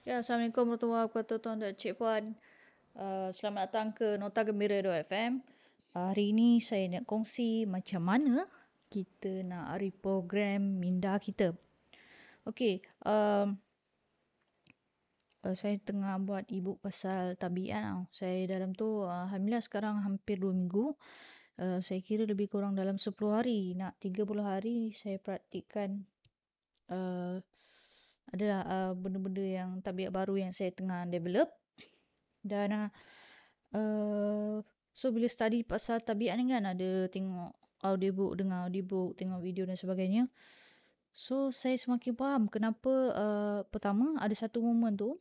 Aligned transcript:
Ya, 0.00 0.24
Assalamualaikum 0.24 0.64
warahmatullahi 0.64 1.12
wabarakatuh 1.12 1.38
tuan 1.44 1.60
dan 1.60 1.76
cik 1.76 2.00
puan. 2.00 2.32
Uh, 2.96 3.28
selamat 3.36 3.68
datang 3.68 3.88
ke 3.92 4.16
Nota 4.16 4.48
Gembira 4.48 4.80
FM. 4.80 5.44
Uh, 5.92 6.16
hari 6.16 6.32
ini 6.32 6.56
saya 6.56 6.88
nak 6.88 7.04
kongsi 7.04 7.68
macam 7.68 8.08
mana 8.08 8.48
kita 8.88 9.44
nak 9.44 9.76
reprogram 9.76 10.80
minda 10.80 11.20
kita. 11.20 11.52
Okey, 12.48 12.80
um, 13.04 13.60
uh, 15.44 15.52
saya 15.52 15.76
tengah 15.84 16.16
buat 16.24 16.48
ebook 16.48 16.80
pasal 16.80 17.36
tabiat. 17.36 18.00
Uh. 18.00 18.08
Saya 18.08 18.48
dalam 18.48 18.72
tu, 18.72 19.04
uh, 19.04 19.28
Alhamdulillah 19.28 19.60
sekarang 19.60 20.00
hampir 20.00 20.40
2 20.40 20.48
minggu. 20.48 20.96
Uh, 21.60 21.84
saya 21.84 22.00
kira 22.00 22.24
lebih 22.24 22.48
kurang 22.48 22.72
dalam 22.72 22.96
10 22.96 23.12
hari. 23.28 23.76
Nak 23.76 24.00
30 24.00 24.24
hari 24.40 24.96
saya 24.96 25.20
praktikkan 25.20 26.08
uh, 26.88 27.44
adalah 28.30 28.60
uh, 28.66 28.92
benda-benda 28.94 29.42
yang 29.42 29.70
tabiat 29.82 30.14
baru 30.14 30.38
yang 30.38 30.52
saya 30.54 30.70
tengah 30.70 31.06
develop. 31.10 31.50
Dan 32.40 32.88
uh, 33.76 34.56
so 34.90 35.06
bila 35.12 35.26
study 35.28 35.66
pasal 35.66 36.00
tabiat 36.00 36.38
ni 36.40 36.50
kan 36.50 36.64
ada 36.64 37.10
tengok 37.10 37.52
audiobook 37.84 38.36
dengar 38.36 38.68
audiobook 38.68 39.16
tengok 39.16 39.40
video 39.40 39.64
dan 39.66 39.76
sebagainya. 39.76 40.28
So 41.10 41.50
saya 41.50 41.74
semakin 41.74 42.14
faham 42.14 42.42
kenapa 42.46 42.92
uh, 43.12 43.60
pertama 43.68 44.16
ada 44.22 44.32
satu 44.32 44.62
momen 44.62 44.94
tu 44.94 45.18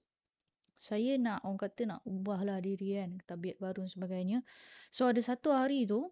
saya 0.80 1.20
nak 1.20 1.44
orang 1.44 1.60
kata 1.60 1.82
nak 1.92 2.00
ubahlah 2.08 2.64
diri 2.64 2.96
kan 2.96 3.20
tabiat 3.28 3.60
baru 3.60 3.84
dan 3.84 3.92
sebagainya. 3.92 4.38
So 4.94 5.10
ada 5.12 5.20
satu 5.20 5.52
hari 5.52 5.90
tu 5.90 6.08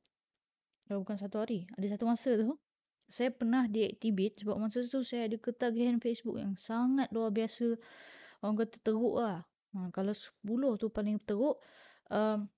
oh, 0.91 0.99
bukan 0.99 1.15
satu 1.15 1.45
hari 1.45 1.69
ada 1.77 1.87
satu 1.87 2.03
masa 2.09 2.35
tu 2.35 2.57
saya 3.07 3.31
pernah 3.31 3.71
deactivate 3.71 4.43
sebab 4.43 4.59
masa 4.59 4.83
tu 4.83 4.99
saya 4.99 5.31
ada 5.31 5.39
ketagihan 5.39 5.95
Facebook 6.03 6.35
yang 6.43 6.59
sangat 6.59 7.07
luar 7.15 7.31
biasa. 7.31 7.79
Orang 8.43 8.59
kata 8.59 8.77
teruk 8.83 9.15
lah. 9.15 9.47
Ha, 9.75 9.89
kalau 9.95 10.11
10 10.11 10.75
tu 10.75 10.87
paling 10.91 11.17
teruk. 11.23 11.55
Um, 12.11 12.51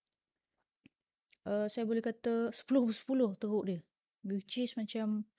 uh, 1.45 1.69
saya 1.69 1.85
boleh 1.85 2.01
kata 2.01 2.49
10-10 2.49 3.37
teruk 3.37 3.63
dia. 3.69 3.79
Which 4.25 4.57
is 4.57 4.73
macam. 4.73 5.29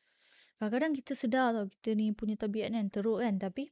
Kadang-kadang 0.62 0.92
kita 0.94 1.12
sedar 1.18 1.56
tau 1.56 1.66
kita 1.66 1.96
ni 1.96 2.14
punya 2.14 2.38
tabiat 2.38 2.70
kan 2.70 2.86
teruk 2.86 3.18
kan. 3.18 3.34
Tapi 3.42 3.66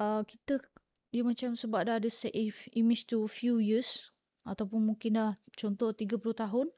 uh, 0.00 0.24
kita 0.24 0.64
dia 1.12 1.22
macam 1.24 1.56
sebab 1.56 1.92
dah 1.92 2.00
ada 2.00 2.08
save 2.08 2.56
image 2.72 3.04
tu 3.04 3.20
few 3.28 3.60
years. 3.60 4.00
Ataupun 4.48 4.80
mungkin 4.80 5.20
dah 5.20 5.36
contoh 5.52 5.92
30 5.92 6.16
tahun. 6.32 6.72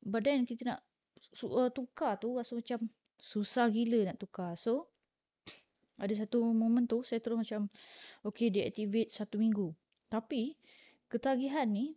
But 0.00 0.24
then 0.24 0.48
kita 0.48 0.64
nak 0.64 0.80
uh, 1.46 1.70
tukar 1.72 2.18
tu 2.20 2.36
rasa 2.36 2.54
macam 2.56 2.90
susah 3.16 3.72
gila 3.72 4.12
nak 4.12 4.20
tukar. 4.20 4.54
So, 4.54 4.92
ada 6.02 6.12
satu 6.12 6.44
momen 6.44 6.84
tu 6.86 7.02
saya 7.02 7.18
terus 7.22 7.40
macam 7.40 7.72
okay 8.22 8.52
deactivate 8.52 9.10
satu 9.10 9.40
minggu. 9.40 9.72
Tapi, 10.06 10.54
ketagihan 11.10 11.66
ni 11.66 11.96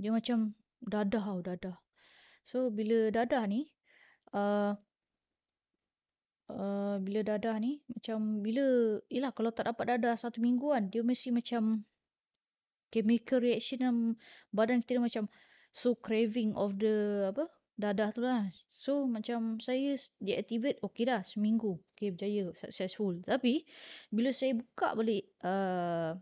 dia 0.00 0.10
macam 0.14 0.56
dadah 0.80 1.20
tau, 1.20 1.40
dadah. 1.44 1.76
So, 2.40 2.72
bila 2.72 3.12
dadah 3.12 3.44
ni, 3.44 3.68
uh, 4.32 4.72
uh, 6.48 6.96
bila 7.04 7.20
dadah 7.20 7.60
ni, 7.60 7.84
macam 7.92 8.40
bila, 8.40 8.96
yelah 9.12 9.28
kalau 9.36 9.52
tak 9.52 9.68
dapat 9.68 10.00
dadah 10.00 10.16
satu 10.16 10.40
minggu 10.40 10.72
kan, 10.72 10.88
dia 10.88 11.04
mesti 11.04 11.28
macam 11.28 11.84
chemical 12.90 13.38
reaction 13.44 13.78
dalam 13.84 13.98
badan 14.50 14.82
kita 14.82 14.98
macam 14.98 15.28
so 15.70 15.94
craving 15.94 16.54
of 16.58 16.78
the 16.78 17.28
apa 17.30 17.46
dadah 17.80 18.12
tu 18.12 18.20
lah. 18.20 18.52
So 18.68 19.08
macam 19.08 19.56
saya 19.56 19.96
deactivate 20.20 20.84
okey 20.84 21.08
dah 21.08 21.24
seminggu. 21.24 21.80
Okey 21.96 22.12
berjaya 22.12 22.52
successful. 22.52 23.16
Tapi 23.24 23.64
bila 24.12 24.30
saya 24.36 24.60
buka 24.60 24.92
balik 24.92 25.24
uh, 25.40 26.20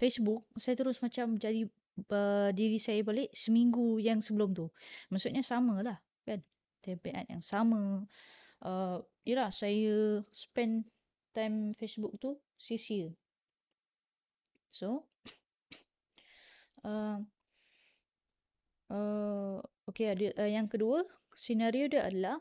Facebook 0.00 0.48
saya 0.56 0.74
terus 0.80 0.96
macam 1.04 1.36
jadi 1.36 1.68
uh, 2.08 2.48
diri 2.56 2.80
saya 2.80 3.04
balik 3.04 3.28
seminggu 3.36 4.00
yang 4.00 4.24
sebelum 4.24 4.56
tu. 4.56 4.72
Maksudnya 5.12 5.44
sama 5.44 5.84
lah 5.84 6.00
kan. 6.24 6.40
Tabiat 6.80 7.28
yang 7.28 7.44
sama. 7.44 8.08
Uh, 8.64 9.04
yelah 9.28 9.52
saya 9.52 10.24
spend 10.32 10.88
time 11.36 11.76
Facebook 11.76 12.16
tu 12.16 12.40
sia-sia. 12.56 13.12
So 14.72 15.04
uh, 16.88 17.20
Uh, 18.88 19.60
okay, 19.84 20.16
ada 20.16 20.32
uh, 20.40 20.48
yang 20.48 20.64
kedua, 20.64 21.04
senario 21.36 21.92
dia 21.92 22.08
adalah 22.08 22.40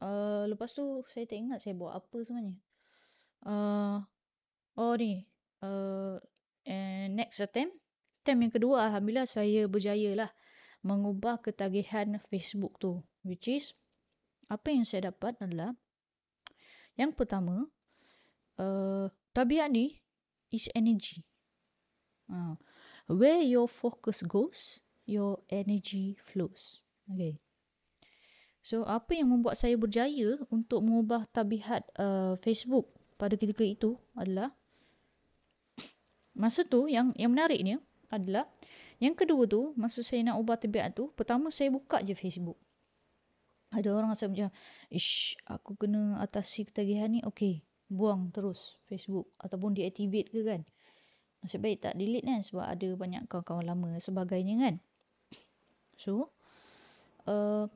uh, 0.00 0.48
lepas 0.48 0.72
tu 0.72 1.04
saya 1.12 1.28
tak 1.28 1.38
ingat 1.38 1.58
saya 1.60 1.76
buat 1.76 1.92
apa 1.92 2.18
sebenarnya. 2.24 2.56
Uh, 3.44 4.00
oh 4.80 4.96
ni, 4.96 5.28
uh, 5.60 6.16
next 7.12 7.44
attempt, 7.44 7.76
attempt 8.24 8.40
yang 8.40 8.54
kedua 8.56 8.88
Alhamdulillah 8.88 9.28
saya 9.28 9.68
berjaya 9.68 10.16
lah 10.16 10.30
mengubah 10.84 11.40
ketagihan 11.40 12.20
Facebook 12.28 12.76
tu. 12.80 13.04
Which 13.24 13.48
is, 13.48 13.72
apa 14.52 14.68
yang 14.68 14.84
saya 14.84 15.12
dapat 15.12 15.40
adalah, 15.40 15.72
yang 16.96 17.16
pertama, 17.16 17.68
uh, 18.60 19.08
tabiat 19.32 19.72
ni 19.72 20.00
is 20.52 20.68
energy. 20.76 21.24
Uh, 22.28 22.56
where 23.08 23.40
your 23.40 23.68
focus 23.68 24.20
goes, 24.24 24.84
your 25.04 25.40
energy 25.52 26.16
flows. 26.32 26.80
Okay. 27.08 27.36
So, 28.64 28.88
apa 28.88 29.12
yang 29.12 29.28
membuat 29.28 29.60
saya 29.60 29.76
berjaya 29.76 30.40
untuk 30.48 30.80
mengubah 30.80 31.28
tabiat 31.28 31.84
uh, 32.00 32.32
Facebook 32.40 32.88
pada 33.20 33.36
ketika 33.36 33.60
itu 33.60 34.00
adalah 34.16 34.48
masa 36.34 36.66
tu 36.66 36.90
yang 36.90 37.14
yang 37.14 37.30
menariknya 37.30 37.78
adalah 38.10 38.48
yang 38.98 39.14
kedua 39.14 39.46
tu 39.46 39.76
masa 39.78 40.02
saya 40.02 40.24
nak 40.26 40.40
ubah 40.40 40.58
tabiat 40.58 40.96
tu 40.96 41.12
pertama 41.12 41.52
saya 41.52 41.70
buka 41.70 42.00
je 42.00 42.16
Facebook. 42.16 42.56
Ada 43.74 43.90
orang 43.90 44.14
rasa 44.14 44.30
macam 44.30 44.48
ish 44.88 45.36
aku 45.44 45.74
kena 45.76 46.22
atasi 46.22 46.64
ketagihan 46.64 47.10
ni 47.10 47.20
okey 47.26 47.60
buang 47.90 48.32
terus 48.32 48.80
Facebook 48.88 49.28
ataupun 49.44 49.76
deactivate 49.76 50.32
ke 50.32 50.40
kan. 50.40 50.62
Nasib 51.44 51.60
baik 51.60 51.84
tak 51.84 52.00
delete 52.00 52.24
kan 52.24 52.40
sebab 52.40 52.64
ada 52.64 52.88
banyak 52.96 53.28
kawan-kawan 53.28 53.66
lama 53.68 53.88
sebagainya 54.00 54.54
kan. 54.56 54.74
So, 55.94 56.30
uh, 57.30 57.66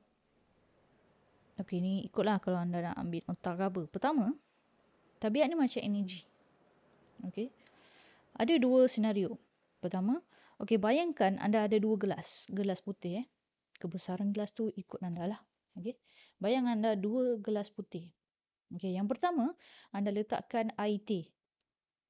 okay 1.59 1.79
ni 1.83 2.07
ikutlah 2.07 2.39
kalau 2.43 2.59
anda 2.63 2.83
nak 2.83 2.97
ambil 2.99 3.23
otak 3.31 3.55
ke 3.59 3.65
apa. 3.67 3.81
Pertama, 3.91 4.27
tabiat 5.23 5.51
ni 5.51 5.57
macam 5.59 5.83
energi. 5.83 6.23
Okay. 7.27 7.51
Ada 8.39 8.59
dua 8.63 8.87
senario. 8.87 9.35
Pertama, 9.83 10.23
okay 10.63 10.79
bayangkan 10.79 11.39
anda 11.43 11.67
ada 11.67 11.79
dua 11.79 11.99
gelas. 11.99 12.47
Gelas 12.51 12.79
putih 12.83 13.23
eh. 13.23 13.27
Kebesaran 13.79 14.35
gelas 14.35 14.55
tu 14.55 14.71
ikut 14.75 15.03
anda 15.03 15.27
lah. 15.27 15.41
Okay. 15.79 15.99
Bayang 16.39 16.71
anda 16.71 16.95
dua 16.95 17.39
gelas 17.43 17.71
putih. 17.71 18.07
Okay. 18.75 18.95
Yang 18.95 19.19
pertama, 19.19 19.55
anda 19.91 20.15
letakkan 20.15 20.71
air 20.79 21.03
teh. 21.03 21.27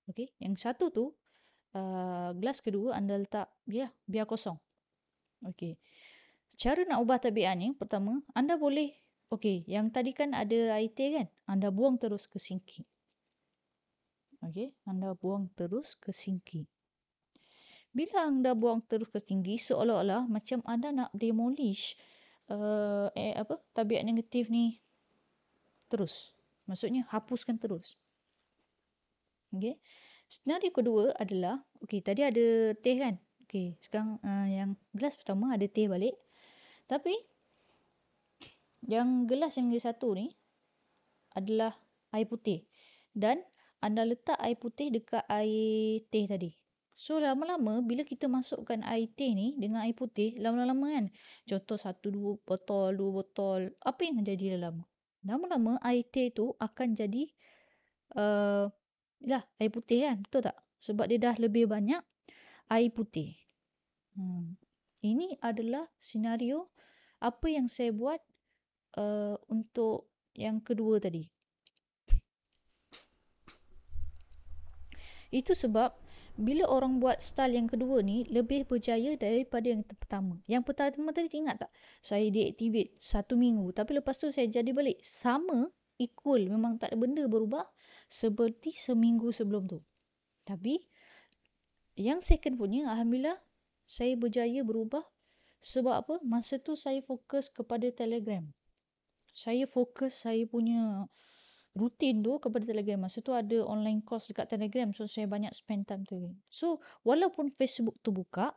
Okay. 0.09 0.33
Yang 0.41 0.65
satu 0.65 0.93
tu, 0.93 1.05
uh, 1.77 2.33
gelas 2.37 2.61
kedua 2.61 2.97
anda 2.97 3.17
letak 3.17 3.49
biar, 3.69 3.93
biar 4.09 4.29
kosong. 4.29 4.57
Okey. 5.47 5.79
Cara 6.59 6.83
nak 6.83 6.99
ubah 7.07 7.23
tabiat 7.23 7.55
ni, 7.55 7.71
pertama, 7.71 8.19
anda 8.35 8.59
boleh, 8.59 8.91
okey, 9.31 9.63
yang 9.71 9.95
tadi 9.95 10.11
kan 10.11 10.35
ada 10.35 10.75
air 10.75 10.91
teh 10.91 11.15
kan? 11.15 11.27
Anda 11.47 11.71
buang 11.71 12.03
terus 12.03 12.27
ke 12.27 12.43
sinki. 12.43 12.83
Okey, 14.43 14.75
anda 14.87 15.15
buang 15.15 15.51
terus 15.55 15.95
ke 15.95 16.11
sinki. 16.11 16.67
Bila 17.95 18.27
anda 18.27 18.55
buang 18.59 18.83
terus 18.87 19.11
ke 19.11 19.19
tinggi, 19.23 19.59
seolah-olah 19.59 20.27
macam 20.27 20.63
anda 20.67 20.91
nak 20.91 21.11
demolish 21.15 21.95
uh, 22.51 23.11
eh, 23.15 23.35
apa 23.39 23.59
tabiat 23.75 24.03
negatif 24.03 24.51
ni 24.51 24.79
terus. 25.91 26.35
Maksudnya, 26.69 27.07
hapuskan 27.09 27.57
terus. 27.57 27.95
Okey. 29.55 29.79
Senario 30.29 30.71
kedua 30.75 31.17
adalah, 31.17 31.63
okey, 31.81 32.05
tadi 32.05 32.21
ada 32.21 32.77
teh 32.77 32.97
kan? 33.01 33.17
Okey, 33.49 33.81
sekarang 33.81 34.21
uh, 34.21 34.45
yang 34.45 34.77
gelas 34.93 35.17
pertama 35.17 35.57
ada 35.57 35.65
teh 35.65 35.89
balik. 35.89 36.13
Tapi 36.85 37.17
yang 38.85 39.25
gelas 39.25 39.57
yang 39.57 39.73
ke 39.73 39.81
satu 39.81 40.13
ni 40.13 40.37
adalah 41.33 41.73
air 42.13 42.29
putih. 42.29 42.69
Dan 43.09 43.41
anda 43.81 44.05
letak 44.05 44.37
air 44.37 44.61
putih 44.61 44.93
dekat 44.93 45.25
air 45.33 46.05
teh 46.13 46.29
tadi. 46.29 46.53
So 46.93 47.25
lama-lama 47.25 47.81
bila 47.81 48.05
kita 48.05 48.29
masukkan 48.29 48.85
air 48.85 49.09
teh 49.17 49.33
ni 49.33 49.57
dengan 49.57 49.81
air 49.81 49.97
putih, 49.97 50.37
lama-lama 50.37 50.93
kan. 50.93 51.09
Contoh 51.49 51.81
satu 51.81 52.13
dua 52.13 52.37
botol, 52.45 53.01
dua 53.01 53.25
botol. 53.25 53.73
Apa 53.81 54.13
yang 54.13 54.29
jadi 54.29 54.61
dalam? 54.61 54.85
Lama-lama 55.25 55.81
air 55.89 56.05
teh 56.05 56.29
tu 56.37 56.53
akan 56.61 56.93
jadi 56.93 57.25
uh, 58.13 58.69
lah, 59.25 59.43
air 59.57 59.73
putih 59.73 60.05
kan. 60.05 60.21
Betul 60.21 60.53
tak? 60.53 60.61
Sebab 60.85 61.09
dia 61.09 61.17
dah 61.17 61.37
lebih 61.41 61.65
banyak 61.65 62.05
air 62.69 62.93
putih. 62.93 63.37
Hmm. 64.17 64.57
Ini 64.99 65.39
adalah 65.41 65.87
senario 65.99 66.69
apa 67.23 67.47
yang 67.51 67.71
saya 67.71 67.95
buat 67.95 68.19
uh, 68.99 69.39
untuk 69.51 70.11
yang 70.35 70.63
kedua 70.63 70.99
tadi. 71.03 71.27
Itu 75.29 75.53
sebab 75.53 75.93
bila 76.39 76.71
orang 76.71 77.03
buat 77.03 77.19
style 77.19 77.59
yang 77.59 77.69
kedua 77.69 78.01
ni 78.01 78.25
lebih 78.31 78.65
berjaya 78.65 79.19
daripada 79.19 79.67
yang 79.69 79.83
pertama. 79.85 80.39
Yang 80.47 80.73
pertama 80.73 81.11
tadi 81.11 81.29
ingat 81.35 81.67
tak? 81.67 81.71
Saya 82.01 82.31
deactivate 82.31 82.97
satu 83.03 83.35
minggu 83.35 83.75
tapi 83.75 83.99
lepas 83.99 84.17
tu 84.17 84.31
saya 84.31 84.47
jadi 84.49 84.71
balik. 84.71 85.03
Sama, 85.03 85.69
equal. 85.99 86.47
Memang 86.49 86.79
tak 86.79 86.95
ada 86.95 86.97
benda 86.97 87.27
berubah 87.27 87.67
seperti 88.09 88.73
seminggu 88.73 89.35
sebelum 89.35 89.69
tu. 89.69 89.79
Tapi 90.47 90.81
yang 91.99 92.23
second 92.23 92.55
punya 92.57 92.87
Alhamdulillah 92.87 93.37
saya 93.85 94.15
berjaya 94.15 94.63
berubah 94.63 95.03
sebab 95.59 95.95
apa? 96.07 96.15
Masa 96.23 96.63
tu 96.63 96.79
saya 96.79 97.03
fokus 97.03 97.51
kepada 97.51 97.91
Telegram. 97.91 98.47
Saya 99.35 99.67
fokus 99.67 100.23
saya 100.23 100.47
punya 100.47 101.07
rutin 101.75 102.23
tu 102.23 102.39
kepada 102.39 102.67
Telegram. 102.67 103.07
Masa 103.07 103.23
tu 103.23 103.35
ada 103.35 103.63
online 103.67 104.03
course 104.03 104.31
dekat 104.31 104.51
Telegram. 104.51 104.91
So, 104.95 105.11
saya 105.11 105.27
banyak 105.27 105.51
spend 105.55 105.91
time 105.91 106.07
Telegram. 106.07 106.35
So, 106.51 106.83
walaupun 107.03 107.51
Facebook 107.51 107.99
tu 108.03 108.15
buka, 108.15 108.55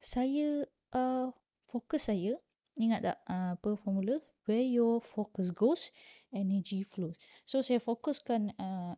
saya 0.00 0.64
uh, 0.96 1.28
fokus 1.68 2.08
saya, 2.08 2.36
ingat 2.76 3.00
tak 3.04 3.18
uh, 3.28 3.56
apa 3.56 3.76
formula? 3.80 4.20
Where 4.48 4.64
your 4.64 5.04
focus 5.04 5.52
goes, 5.52 5.92
energy 6.32 6.84
flows. 6.84 7.16
So, 7.44 7.60
saya 7.60 7.80
fokuskan 7.84 8.56
uh, 8.56 8.96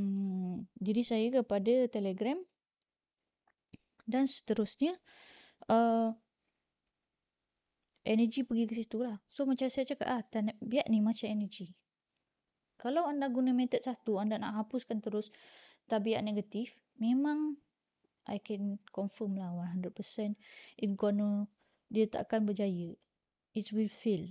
um, 0.00 0.64
diri 0.80 1.04
saya 1.04 1.28
kepada 1.28 1.88
Telegram. 1.92 2.40
Dan 4.08 4.24
seterusnya, 4.24 4.96
uh, 5.68 6.16
energy 8.08 8.40
pergi 8.40 8.64
ke 8.64 8.74
situ 8.80 9.04
lah. 9.04 9.20
So, 9.28 9.44
macam 9.44 9.68
saya 9.68 9.84
cakap, 9.84 10.08
ah, 10.08 10.24
biar 10.64 10.88
ni 10.88 11.04
macam 11.04 11.28
energy. 11.28 11.76
Kalau 12.80 13.04
anda 13.04 13.28
guna 13.28 13.52
metod 13.52 13.84
satu, 13.84 14.16
anda 14.16 14.40
nak 14.40 14.64
hapuskan 14.64 15.04
terus 15.04 15.28
tabiat 15.90 16.22
negatif, 16.22 16.72
memang 16.96 17.58
I 18.28 18.38
can 18.38 18.78
confirm 18.92 19.40
lah 19.40 19.50
100% 19.50 20.36
it 20.78 20.90
gonna, 20.94 21.48
dia 21.90 22.06
tak 22.06 22.30
akan 22.30 22.46
berjaya. 22.46 22.94
It 23.56 23.72
will 23.74 23.90
fail. 23.90 24.30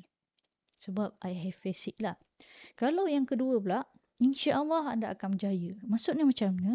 Sebab 0.79 1.17
I 1.25 1.33
have 1.33 1.57
face 1.57 1.89
it 1.89 1.97
lah. 1.99 2.15
Kalau 2.77 3.09
yang 3.09 3.25
kedua 3.25 3.57
pula, 3.57 3.81
insya 4.21 4.61
Allah 4.61 4.93
anda 4.93 5.11
akan 5.11 5.35
berjaya. 5.35 5.73
Maksudnya 5.83 6.23
macam 6.23 6.53
mana? 6.55 6.73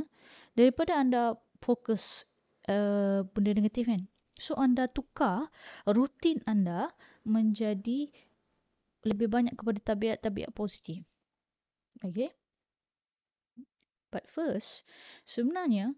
Daripada 0.59 0.99
anda 0.99 1.39
fokus 1.63 2.27
uh, 2.69 3.25
benda 3.33 3.51
negatif 3.57 3.89
kan? 3.89 4.07
So 4.39 4.59
anda 4.59 4.91
tukar 4.91 5.49
rutin 5.87 6.43
anda 6.51 6.91
menjadi 7.23 8.11
lebih 9.03 9.29
banyak 9.31 9.55
kepada 9.59 9.95
tabiat-tabiat 9.95 10.51
positif. 10.55 11.03
Okay. 12.03 12.31
But 14.13 14.29
first, 14.29 14.85
sebenarnya 15.25 15.97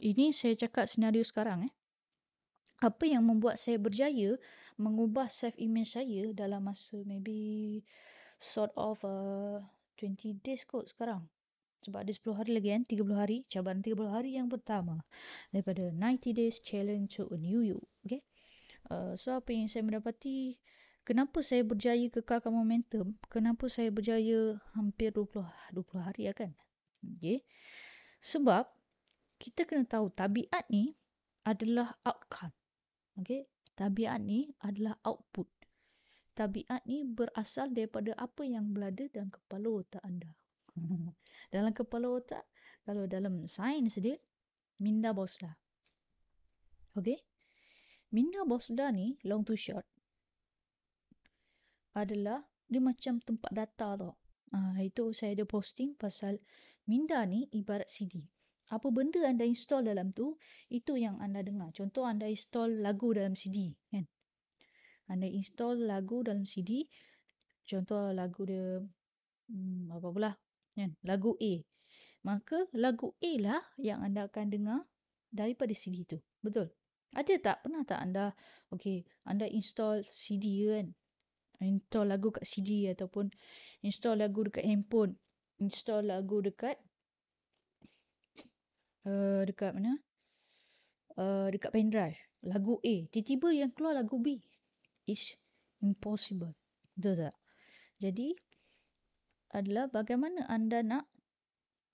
ini 0.00 0.32
saya 0.32 0.56
cakap 0.56 0.88
senario 0.88 1.24
sekarang 1.24 1.68
eh. 1.68 1.74
Apa 2.84 3.08
yang 3.08 3.24
membuat 3.24 3.56
saya 3.56 3.80
berjaya 3.80 4.36
mengubah 4.76 5.32
self 5.32 5.56
image 5.56 5.96
saya 5.96 6.32
dalam 6.36 6.68
masa 6.68 7.00
maybe 7.08 7.80
sort 8.36 8.72
of 8.76 9.00
uh, 9.04 9.64
20 9.96 10.44
days 10.44 10.64
kot 10.68 10.88
sekarang. 10.92 11.24
Sebab 11.84 12.06
ada 12.06 12.12
10 12.12 12.38
hari 12.38 12.50
lagi 12.56 12.68
kan, 12.72 12.82
30 12.88 13.20
hari, 13.20 13.36
cabaran 13.52 13.82
30 13.84 14.08
hari 14.08 14.30
yang 14.38 14.48
pertama 14.48 15.04
daripada 15.52 15.92
90 15.92 16.32
days 16.32 16.62
challenge 16.64 17.20
to 17.20 17.28
a 17.30 17.38
new 17.38 17.60
you. 17.60 17.78
Okay. 18.06 18.24
Uh, 18.86 19.18
so 19.18 19.34
apa 19.34 19.50
yang 19.50 19.66
saya 19.66 19.82
mendapati 19.82 20.56
Kenapa 21.06 21.38
saya 21.38 21.62
berjaya 21.62 22.10
kekalkan 22.10 22.50
momentum? 22.50 23.14
Kenapa 23.30 23.70
saya 23.70 23.94
berjaya 23.94 24.58
hampir 24.74 25.14
20 25.14 25.38
20 25.70 26.02
hari 26.02 26.26
ya 26.26 26.34
kan? 26.34 26.50
Okay. 27.14 27.46
Sebab 28.18 28.66
kita 29.38 29.70
kena 29.70 29.86
tahu 29.86 30.10
tabiat 30.10 30.66
ni 30.66 30.98
adalah 31.46 31.94
outcome. 32.02 32.50
Okay. 33.22 33.46
Tabiat 33.78 34.18
ni 34.18 34.50
adalah 34.58 34.98
output. 35.06 35.46
Tabiat 36.34 36.82
ni 36.90 37.06
berasal 37.06 37.70
daripada 37.70 38.10
apa 38.18 38.42
yang 38.42 38.74
berada 38.74 39.06
dalam 39.06 39.30
kepala 39.30 39.86
otak 39.86 40.02
anda. 40.02 40.34
dalam 41.54 41.72
kepala 41.72 42.06
otak, 42.08 42.44
kalau 42.86 43.08
dalam 43.10 43.48
sains 43.50 43.98
dia, 43.98 44.16
minda 44.78 45.10
bosda. 45.10 45.56
Okay. 46.96 47.20
Minda 48.12 48.46
bosda 48.46 48.94
ni, 48.94 49.18
long 49.26 49.42
to 49.42 49.58
short, 49.58 49.84
adalah 51.96 52.44
dia 52.68 52.80
macam 52.80 53.18
tempat 53.24 53.50
data 53.50 53.96
tau. 53.96 54.14
Ha, 54.54 54.78
itu 54.84 55.10
saya 55.10 55.34
ada 55.34 55.44
posting 55.48 55.98
pasal 55.98 56.38
Minda 56.86 57.26
ni 57.26 57.50
ibarat 57.50 57.90
CD. 57.90 58.22
Apa 58.70 58.94
benda 58.94 59.18
anda 59.26 59.42
install 59.42 59.90
dalam 59.90 60.14
tu, 60.14 60.38
itu 60.70 60.94
yang 60.94 61.18
anda 61.18 61.42
dengar. 61.42 61.74
Contoh 61.74 62.06
anda 62.06 62.30
install 62.30 62.78
lagu 62.78 63.10
dalam 63.10 63.34
CD. 63.34 63.74
Kan? 63.90 64.06
Anda 65.10 65.26
install 65.26 65.82
lagu 65.82 66.22
dalam 66.22 66.46
CD. 66.46 66.86
Contoh 67.66 68.14
lagu 68.14 68.46
dia, 68.46 68.78
hmm, 69.50 69.90
apa 69.98 70.08
pula? 70.14 70.30
Kan? 70.76 70.92
Lagu 71.02 71.34
A. 71.40 71.52
Maka 72.22 72.68
lagu 72.76 73.16
A 73.18 73.32
lah 73.40 73.62
yang 73.80 74.04
anda 74.04 74.28
akan 74.28 74.52
dengar 74.52 74.80
daripada 75.32 75.72
CD 75.72 76.04
tu. 76.04 76.20
Betul? 76.44 76.68
Ada 77.16 77.34
tak? 77.40 77.56
Pernah 77.64 77.82
tak 77.88 77.98
anda, 78.04 78.36
okay, 78.68 79.08
anda 79.24 79.48
install 79.48 80.04
CD 80.04 80.68
kan? 80.68 80.92
install 81.60 82.12
lagu 82.12 82.28
kat 82.32 82.44
CD 82.44 82.90
ataupun 82.92 83.32
install 83.80 84.20
lagu 84.20 84.44
dekat 84.44 84.64
handphone 84.66 85.16
install 85.56 86.04
lagu 86.04 86.44
dekat 86.44 86.76
uh, 89.08 89.42
dekat 89.48 89.72
mana 89.72 89.96
uh, 91.16 91.48
dekat 91.48 91.70
pen 91.72 91.88
drive 91.88 92.18
lagu 92.44 92.76
A 92.84 92.94
tiba-tiba 93.08 93.48
yang 93.56 93.70
keluar 93.72 93.96
lagu 93.96 94.20
B 94.20 94.36
is 95.08 95.32
impossible 95.80 96.52
betul 96.96 97.16
tak 97.16 97.36
jadi 97.96 98.36
adalah 99.56 99.88
bagaimana 99.88 100.44
anda 100.52 100.84
nak 100.84 101.08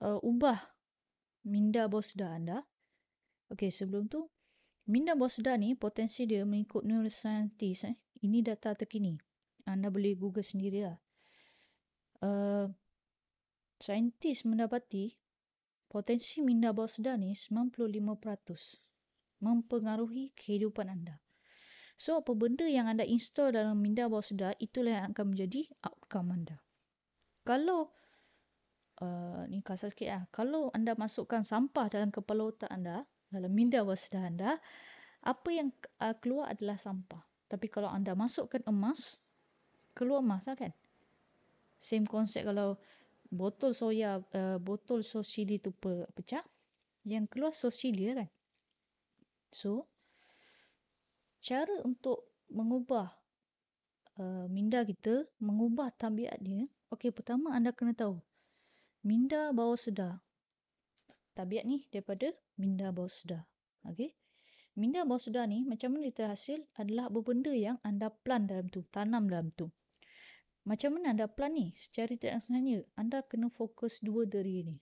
uh, 0.03 0.19
ubah 0.19 0.59
minda 1.47 1.87
bosda 1.87 2.35
anda 2.35 2.67
okey 3.55 3.71
sebelum 3.71 4.11
tu 4.11 4.27
minda 4.91 5.15
bosda 5.15 5.55
ni 5.55 5.79
potensi 5.79 6.27
dia 6.27 6.43
mengikut 6.43 6.83
neuroscientist 6.83 7.87
eh 7.87 7.95
ini 8.19 8.43
data 8.43 8.75
terkini 8.75 9.15
anda 9.63 9.87
boleh 9.87 10.15
google 10.19 10.43
sendirilah. 10.43 10.99
Uh, 12.23 12.67
saintis 13.79 14.47
mendapati 14.47 15.15
potensi 15.87 16.43
minda 16.43 16.71
sedar 16.87 17.19
ni 17.19 17.35
95% 17.35 19.43
mempengaruhi 19.43 20.31
kehidupan 20.35 20.87
anda. 20.87 21.19
So, 21.99 22.19
apa 22.19 22.35
benda 22.35 22.67
yang 22.67 22.87
anda 22.87 23.07
install 23.07 23.55
dalam 23.55 23.79
minda 23.79 24.09
bawah 24.09 24.23
sedar, 24.23 24.55
itulah 24.57 25.03
yang 25.03 25.13
akan 25.13 25.35
menjadi 25.35 25.67
outcome 25.83 26.31
anda. 26.31 26.57
Kalau, 27.43 27.91
uh, 29.03 29.43
ni 29.51 29.59
kasar 29.59 29.91
sikit 29.91 30.07
lah. 30.07 30.23
Kalau 30.31 30.71
anda 30.71 30.95
masukkan 30.95 31.43
sampah 31.43 31.91
dalam 31.91 32.09
kepala 32.11 32.51
otak 32.51 32.71
anda, 32.71 33.03
dalam 33.27 33.51
minda 33.51 33.83
bawah 33.83 33.99
sedar 33.99 34.31
anda, 34.31 34.59
apa 35.23 35.49
yang 35.51 35.69
uh, 35.99 36.15
keluar 36.19 36.51
adalah 36.51 36.79
sampah. 36.79 37.23
Tapi 37.51 37.67
kalau 37.67 37.91
anda 37.91 38.15
masukkan 38.15 38.63
emas, 38.67 39.19
keluar 39.95 40.23
emas 40.23 40.43
lah 40.47 40.55
kan. 40.55 40.71
Same 41.83 42.07
konsep 42.07 42.47
kalau 42.47 42.79
botol 43.27 43.75
soya, 43.75 44.23
uh, 44.35 44.57
botol 44.61 45.03
sos 45.03 45.27
chili 45.27 45.59
tu 45.59 45.75
pe, 45.75 46.07
pecah, 46.15 46.43
yang 47.03 47.27
keluar 47.27 47.51
sos 47.51 47.75
chili 47.75 48.07
lah 48.07 48.23
kan. 48.23 48.29
So, 49.51 49.85
cara 51.43 51.83
untuk 51.83 52.31
mengubah 52.47 53.22
uh, 54.19 54.45
minda 54.49 54.85
kita, 54.85 55.25
mengubah 55.41 55.93
tabiat 55.97 56.37
dia, 56.41 56.65
okey 56.93 57.13
pertama 57.13 57.53
anda 57.53 57.73
kena 57.73 57.93
tahu, 57.95 58.17
minda 59.05 59.49
bawah 59.53 59.77
sedar. 59.77 60.21
Tabiat 61.33 61.65
ni 61.65 61.85
daripada 61.89 62.29
minda 62.61 62.93
bawah 62.93 63.09
sedar. 63.09 63.41
Okey. 63.89 64.13
Minda 64.73 65.05
bawah 65.05 65.21
sedar 65.21 65.45
ni 65.45 65.65
macam 65.65 65.93
mana 65.93 66.09
dia 66.09 66.25
terhasil 66.25 66.61
adalah 66.77 67.09
apa 67.09 67.19
benda 67.21 67.53
yang 67.53 67.77
anda 67.85 68.09
plant 68.09 68.49
dalam 68.49 68.69
tu, 68.69 68.81
tanam 68.89 69.29
dalam 69.29 69.53
tu. 69.53 69.69
Macam 70.65 70.97
mana 70.97 71.13
anda 71.13 71.27
plan 71.29 71.53
ni? 71.53 71.75
Secara 71.77 72.15
tidak 72.17 72.41
sebenarnya, 72.45 72.81
anda 72.97 73.21
kena 73.21 73.53
fokus 73.53 74.01
dua 74.01 74.25
deri 74.25 74.65
ni. 74.65 74.77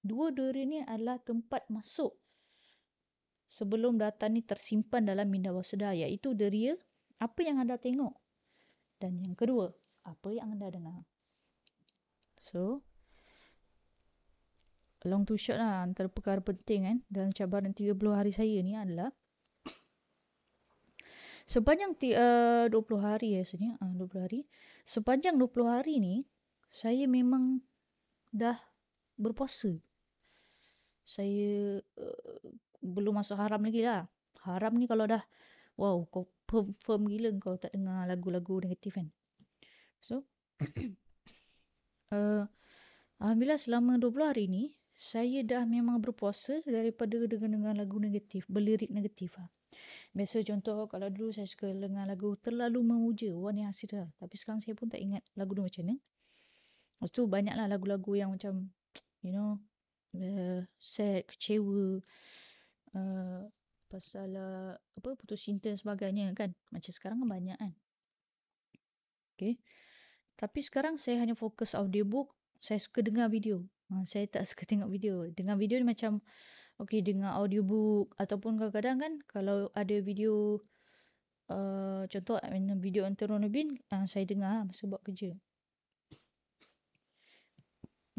Dua 0.00 0.28
deri 0.34 0.68
ni 0.68 0.80
adalah 0.84 1.16
tempat 1.20 1.68
masuk 1.72 2.12
sebelum 3.48 3.96
data 3.96 4.28
ni 4.28 4.44
tersimpan 4.44 5.08
dalam 5.08 5.28
minda 5.28 5.52
bawah 5.54 5.64
sedar, 5.64 5.96
iaitu 5.96 6.36
deri 6.36 6.76
apa 7.20 7.40
yang 7.40 7.64
anda 7.64 7.80
tengok. 7.80 8.19
Dan 9.00 9.16
yang 9.24 9.32
kedua, 9.32 9.72
apa 10.04 10.28
yang 10.30 10.52
anda 10.52 10.68
dengar. 10.68 11.02
So, 12.40 12.84
long 15.08 15.24
to 15.24 15.40
short 15.40 15.56
lah 15.56 15.80
antara 15.80 16.12
perkara 16.12 16.44
penting 16.44 16.84
kan 16.84 16.98
dalam 17.08 17.32
cabaran 17.32 17.72
30 17.72 17.96
hari 18.12 18.32
saya 18.36 18.60
ni 18.60 18.76
adalah 18.76 19.08
Sepanjang 21.50 21.98
uh, 22.14 22.70
20 22.70 22.78
hari 23.02 23.34
rasanya, 23.34 23.74
uh, 23.82 23.90
20 23.98 24.22
hari. 24.22 24.46
Sepanjang 24.86 25.34
20 25.34 25.66
hari 25.66 25.98
ni, 25.98 26.22
saya 26.70 27.10
memang 27.10 27.58
dah 28.30 28.54
berpuasa. 29.18 29.74
Saya 31.02 31.82
uh, 31.82 32.38
belum 32.78 33.18
masuk 33.18 33.34
haram 33.34 33.58
lagi 33.58 33.82
lah. 33.82 34.06
Haram 34.46 34.78
ni 34.78 34.86
kalau 34.86 35.10
dah 35.10 35.26
wow 35.74 35.98
kau 36.06 36.30
firm, 36.50 36.74
firm 36.82 37.06
gila 37.06 37.30
kau 37.38 37.54
tak 37.54 37.70
dengar 37.70 38.10
lagu-lagu 38.10 38.58
negatif 38.66 38.98
kan. 38.98 39.06
So 40.02 40.26
uh, 42.14 42.44
Alhamdulillah 43.22 43.60
selama 43.62 44.02
20 44.02 44.18
hari 44.26 44.44
ni 44.50 44.74
saya 45.00 45.40
dah 45.46 45.64
memang 45.64 46.02
berpuasa 46.04 46.60
daripada 46.68 47.16
dengar-dengar 47.24 47.72
lagu 47.72 47.96
negatif, 47.96 48.44
berlirik 48.50 48.92
negatif 48.92 49.32
lah. 49.38 49.48
Biasa 50.12 50.42
contoh 50.44 50.90
kalau 50.90 51.08
dulu 51.08 51.32
saya 51.32 51.48
suka 51.48 51.70
dengar 51.72 52.04
lagu 52.04 52.36
terlalu 52.42 52.84
memuja 52.84 53.32
Wani 53.32 53.64
Hasira. 53.64 54.10
Tapi 54.18 54.34
sekarang 54.36 54.60
saya 54.60 54.74
pun 54.76 54.90
tak 54.92 55.00
ingat 55.00 55.22
lagu 55.38 55.56
tu 55.56 55.62
macam 55.64 55.82
ni. 55.88 55.96
Lepas 57.00 57.10
tu 57.16 57.24
banyaklah 57.24 57.64
lagu-lagu 57.70 58.12
yang 58.12 58.34
macam 58.34 58.68
you 59.24 59.32
know 59.32 59.56
uh, 60.18 60.60
sad, 60.76 61.24
kecewa 61.30 62.02
uh, 62.92 63.42
pasal 63.90 64.30
uh, 64.38 64.72
apa 64.78 65.08
putus 65.18 65.42
cinta 65.42 65.66
dan 65.66 65.76
sebagainya 65.76 66.30
kan. 66.38 66.54
Macam 66.70 66.92
sekarang 66.94 67.18
kan 67.26 67.28
banyak 67.28 67.58
kan. 67.58 67.72
Okay. 69.34 69.58
Tapi 70.38 70.60
sekarang 70.62 70.94
saya 70.96 71.18
hanya 71.18 71.34
fokus 71.34 71.74
audiobook. 71.74 72.30
Saya 72.62 72.78
suka 72.78 73.02
dengar 73.02 73.26
video. 73.28 73.66
Ha, 73.90 74.06
saya 74.06 74.30
tak 74.30 74.46
suka 74.46 74.62
tengok 74.64 74.88
video. 74.88 75.26
Dengar 75.34 75.58
video 75.58 75.82
ni 75.82 75.90
macam 75.90 76.22
okay 76.80 77.02
dengar 77.02 77.36
audiobook 77.36 78.14
ataupun 78.16 78.56
kadang-kadang 78.56 78.96
kan 79.02 79.12
kalau 79.28 79.68
ada 79.76 79.96
video 80.00 80.62
uh, 81.52 82.06
contoh 82.08 82.40
video 82.80 83.04
Antero 83.04 83.36
Nubin 83.36 83.76
uh, 83.92 84.06
saya 84.08 84.24
dengar 84.24 84.62
lah 84.62 84.64
masa 84.64 84.86
buat 84.88 85.02
kerja. 85.04 85.34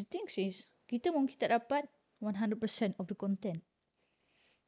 The 0.01 0.05
thing 0.09 0.25
is, 0.41 0.65
kita 0.89 1.13
mungkin 1.13 1.37
tak 1.37 1.53
dapat 1.53 1.85
100% 2.21 2.97
of 2.97 3.05
the 3.05 3.17
content. 3.17 3.61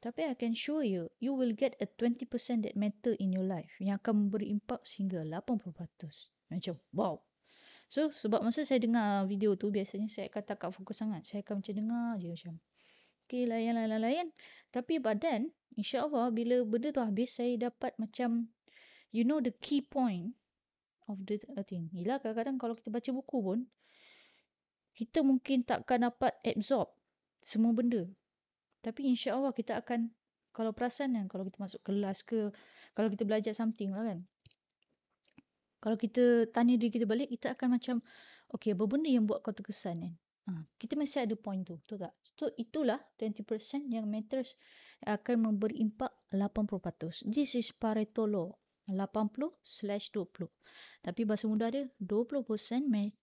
Tapi 0.04 0.28
I 0.28 0.36
can 0.36 0.52
show 0.52 0.84
you, 0.84 1.08
you 1.24 1.32
will 1.32 1.56
get 1.56 1.80
a 1.80 1.88
20% 1.88 2.28
that 2.68 2.76
matter 2.76 3.16
in 3.24 3.32
your 3.32 3.48
life 3.48 3.72
yang 3.80 3.96
akan 4.04 4.28
memberi 4.28 4.52
impak 4.52 4.84
sehingga 4.84 5.24
80%. 5.24 5.64
Macam, 6.52 6.76
wow. 6.92 7.24
So, 7.88 8.12
sebab 8.12 8.44
masa 8.44 8.68
saya 8.68 8.84
dengar 8.84 9.24
video 9.32 9.56
tu, 9.56 9.72
biasanya 9.72 10.12
saya 10.12 10.28
akan 10.28 10.44
tak 10.44 10.60
fokus 10.76 11.00
sangat. 11.00 11.24
Saya 11.24 11.40
akan 11.48 11.64
macam 11.64 11.74
dengar 11.80 12.20
je 12.20 12.28
macam, 12.36 12.54
okay, 13.24 13.48
layan, 13.48 13.80
layan, 13.80 14.02
layan. 14.04 14.28
Tapi 14.76 15.00
badan, 15.00 15.48
insyaAllah, 15.80 16.36
bila 16.36 16.68
benda 16.68 16.92
tu 16.92 17.00
habis, 17.00 17.32
saya 17.32 17.56
dapat 17.56 17.96
macam, 17.96 18.52
you 19.16 19.24
know 19.24 19.40
the 19.40 19.56
key 19.64 19.80
point 19.80 20.36
of 21.08 21.16
the 21.24 21.40
thing. 21.64 21.88
Yelah, 21.96 22.20
kadang-kadang 22.20 22.60
kalau 22.60 22.76
kita 22.76 22.92
baca 22.92 23.10
buku 23.24 23.38
pun, 23.40 23.60
kita 25.00 25.24
mungkin 25.24 25.64
takkan 25.64 26.04
dapat 26.04 26.36
absorb 26.44 26.92
semua 27.40 27.72
benda. 27.72 28.04
Tapi 28.84 29.08
insya 29.08 29.40
Allah 29.40 29.56
kita 29.56 29.80
akan, 29.80 30.12
kalau 30.52 30.76
perasan 30.76 31.16
kan, 31.16 31.26
kalau 31.32 31.48
kita 31.48 31.58
masuk 31.58 31.82
kelas 31.88 32.22
ke, 32.28 32.52
kalau 32.92 33.08
kita 33.08 33.24
belajar 33.24 33.56
something 33.56 33.96
lah 33.96 34.04
kan. 34.04 34.20
Kalau 35.80 35.96
kita 35.96 36.48
tanya 36.52 36.76
diri 36.76 36.92
kita 36.92 37.08
balik, 37.08 37.32
kita 37.32 37.56
akan 37.56 37.80
macam, 37.80 37.96
okay, 38.52 38.76
apa 38.76 38.84
benda 38.88 39.08
yang 39.08 39.24
buat 39.24 39.44
kau 39.44 39.56
terkesan 39.56 40.04
kan? 40.04 40.14
Ha, 40.44 40.52
kita 40.76 41.00
mesti 41.00 41.24
ada 41.24 41.36
point 41.40 41.64
tu, 41.64 41.80
betul 41.80 42.04
tak? 42.04 42.12
So, 42.36 42.52
itulah 42.60 43.00
20% 43.16 43.88
yang 43.88 44.04
matters 44.08 44.60
akan 45.08 45.52
memberi 45.52 45.80
impak 45.80 46.12
80%. 46.36 47.32
This 47.32 47.56
is 47.56 47.72
Pareto 47.72 48.28
law. 48.28 48.52
80 48.92 49.48
slash 49.64 50.12
20. 50.12 50.52
Tapi 51.00 51.24
bahasa 51.24 51.48
mudah 51.48 51.72
dia 51.72 51.88
20% 52.04 52.44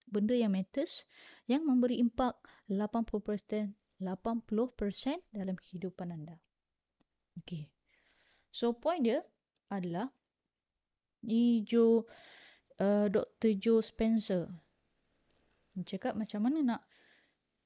benda 0.08 0.32
yang 0.32 0.56
matters 0.56 1.04
yang 1.44 1.68
memberi 1.68 2.00
impak 2.00 2.32
80% 2.64 3.76
80% 4.00 5.20
dalam 5.36 5.54
kehidupan 5.60 6.08
anda. 6.10 6.40
Okay. 7.44 7.68
So 8.50 8.74
point 8.74 9.06
dia 9.06 9.22
adalah 9.70 10.10
ni 11.22 11.62
Joe 11.62 12.08
uh, 12.80 13.06
Dr. 13.06 13.54
Joe 13.60 13.84
Spencer. 13.84 14.48
Cakap 15.80 16.18
macam 16.18 16.44
mana 16.44 16.58
nak 16.60 16.82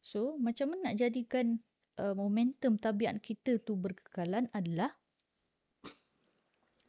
So 0.04 0.36
macam 0.36 0.74
mana 0.74 0.92
nak 0.92 1.00
jadikan 1.00 1.64
uh, 1.96 2.12
momentum 2.12 2.76
tabiat 2.76 3.16
kita 3.24 3.56
tu 3.64 3.78
berkekalan 3.78 4.52
adalah 4.52 4.92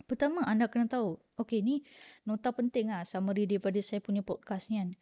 Pertama 0.05 0.45
anda 0.45 0.69
kena 0.69 0.85
tahu. 0.85 1.17
Okay 1.33 1.65
ni 1.65 1.81
nota 2.29 2.53
penting 2.53 2.93
lah 2.93 3.01
summary 3.09 3.49
daripada 3.49 3.81
saya 3.81 3.97
punya 4.05 4.21
podcast 4.21 4.69
ni 4.69 4.77
kan. 4.77 4.93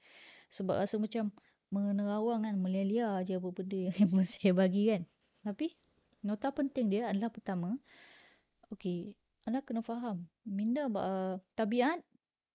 Sebab 0.48 0.80
rasa 0.80 0.96
macam 0.96 1.28
menerawang 1.74 2.46
kan. 2.46 2.56
Melia-lia 2.62 3.26
je 3.26 3.42
apa 3.42 3.50
benda 3.50 3.90
yang 3.98 4.14
saya 4.22 4.54
bagi 4.54 4.94
kan. 4.94 5.02
Tapi 5.42 5.74
nota 6.22 6.54
penting 6.54 6.94
dia 6.94 7.10
adalah 7.10 7.34
pertama. 7.34 7.74
Okay 8.70 9.18
anda 9.44 9.60
kena 9.60 9.84
faham. 9.84 10.24
Minda 10.48 10.88
uh, 10.88 11.36
tabiat 11.56 12.00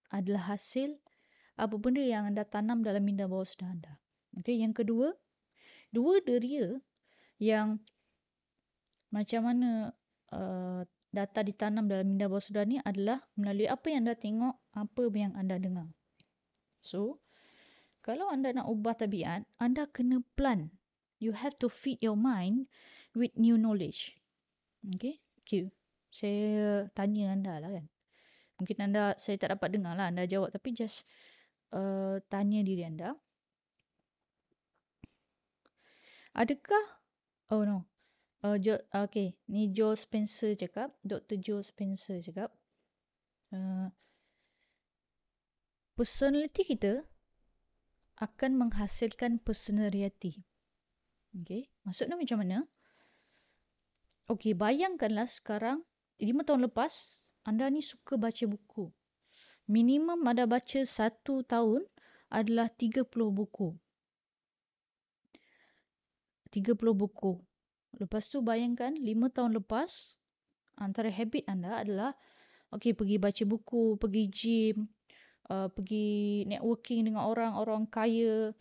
adalah 0.08 0.56
hasil 0.56 0.96
apa 1.60 1.76
benda 1.76 2.00
yang 2.00 2.32
anda 2.32 2.48
tanam 2.48 2.80
dalam 2.80 3.04
minda 3.04 3.28
bawah 3.28 3.44
sedar 3.44 3.76
anda. 3.76 4.00
Okay 4.40 4.56
yang 4.56 4.72
kedua. 4.72 5.12
Dua 5.92 6.20
deria 6.20 6.80
yang 7.40 7.80
macam 9.08 9.40
mana 9.48 9.92
uh, 10.32 10.84
data 11.12 11.40
ditanam 11.44 11.88
dalam 11.88 12.08
minda 12.08 12.28
bawah 12.28 12.44
sedar 12.44 12.64
ni 12.64 12.80
adalah 12.84 13.20
melalui 13.36 13.68
apa 13.68 13.86
yang 13.92 14.08
anda 14.08 14.16
tengok, 14.16 14.56
apa 14.72 15.00
yang 15.12 15.32
anda 15.36 15.60
dengar. 15.60 15.88
So, 16.80 17.20
kalau 18.08 18.32
anda 18.32 18.56
nak 18.56 18.64
ubah 18.72 18.96
tabiat, 18.96 19.44
anda 19.60 19.84
kena 19.92 20.24
plan. 20.32 20.72
You 21.20 21.36
have 21.36 21.60
to 21.60 21.68
feed 21.68 22.00
your 22.00 22.16
mind 22.16 22.72
with 23.12 23.36
new 23.36 23.60
knowledge. 23.60 24.16
Okay? 24.96 25.20
Q. 25.44 25.68
Saya 26.08 26.88
tanya 26.96 27.36
anda 27.36 27.60
lah 27.60 27.68
kan. 27.68 27.84
Mungkin 28.56 28.76
anda, 28.80 29.12
saya 29.20 29.36
tak 29.36 29.60
dapat 29.60 29.76
dengar 29.76 29.92
lah 29.92 30.08
anda 30.08 30.24
jawab. 30.24 30.56
Tapi 30.56 30.72
just 30.72 31.04
uh, 31.76 32.16
tanya 32.32 32.64
diri 32.64 32.88
anda. 32.88 33.12
Adakah, 36.32 36.84
oh 37.52 37.68
no, 37.68 37.84
Uh, 38.38 38.54
jo, 38.54 38.78
okay, 38.94 39.34
ni 39.50 39.74
Joe 39.74 39.98
Spencer 39.98 40.54
cakap, 40.54 40.94
Dr. 41.02 41.42
Joe 41.42 41.58
Spencer 41.58 42.22
cakap, 42.22 42.54
uh, 43.50 43.90
personality 45.98 46.62
kita 46.62 47.02
akan 48.18 48.58
menghasilkan 48.66 49.38
personality. 49.38 50.42
Okay, 51.30 51.70
maksudnya 51.86 52.18
macam 52.18 52.42
mana? 52.42 52.66
Okay, 54.26 54.52
bayangkanlah 54.52 55.30
sekarang, 55.30 55.86
lima 56.18 56.42
tahun 56.42 56.68
lepas, 56.68 57.22
anda 57.46 57.70
ni 57.70 57.80
suka 57.80 58.18
baca 58.18 58.44
buku. 58.44 58.90
Minimum 59.70 60.20
ada 60.26 60.44
baca 60.44 60.80
satu 60.84 61.46
tahun 61.46 61.86
adalah 62.28 62.68
30 62.68 63.06
buku. 63.32 63.72
30 66.50 66.96
buku. 66.96 67.40
Lepas 67.96 68.28
tu 68.28 68.44
bayangkan 68.44 68.92
5 68.96 69.32
tahun 69.32 69.56
lepas 69.56 70.16
antara 70.76 71.08
habit 71.08 71.44
anda 71.48 71.80
adalah 71.80 72.12
okey 72.72 72.92
pergi 72.92 73.16
baca 73.16 73.44
buku, 73.48 73.96
pergi 73.96 74.24
gym, 74.28 74.76
uh, 75.50 75.68
pergi 75.72 76.44
networking 76.48 77.08
dengan 77.10 77.28
orang-orang 77.28 77.88
kaya, 77.88 78.52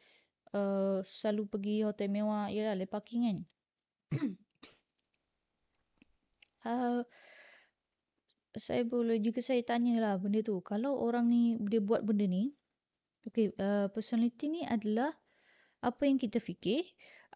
uh, 0.55 0.99
selalu 1.03 1.43
pergi 1.47 1.75
hotel 1.83 2.09
mewah, 2.11 2.49
yalah 2.51 2.75
lepaking 2.75 3.21
kan. 3.27 3.37
uh, 6.67 7.01
saya 8.57 8.83
boleh 8.83 9.21
juga 9.21 9.39
saya 9.39 9.61
tanyalah 9.61 10.17
benda 10.17 10.41
tu. 10.41 10.59
Kalau 10.65 10.97
orang 10.97 11.29
ni 11.29 11.55
dia 11.61 11.79
buat 11.79 12.01
benda 12.03 12.25
ni, 12.25 12.51
okey 13.29 13.53
uh, 13.61 13.87
personality 13.93 14.49
ni 14.49 14.61
adalah 14.65 15.13
apa 15.85 16.09
yang 16.09 16.17
kita 16.17 16.41
fikir, 16.41 16.83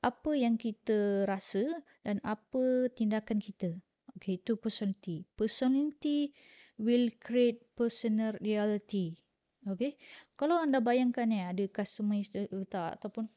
apa 0.01 0.33
yang 0.33 0.57
kita 0.57 1.29
rasa 1.29 1.61
dan 2.01 2.17
apa 2.25 2.89
tindakan 2.97 3.37
kita. 3.37 3.77
Okay, 4.17 4.41
itu 4.41 4.59
personality. 4.59 5.23
Personality 5.39 6.35
will 6.81 7.07
create 7.21 7.63
personal 7.77 8.35
reality. 8.43 9.15
Okay, 9.61 9.93
kalau 10.33 10.57
anda 10.57 10.81
bayangkan 10.81 11.29
ya 11.29 11.53
ada 11.53 11.61
customer 11.69 12.17
letak 12.33 12.97
ataupun 12.97 13.29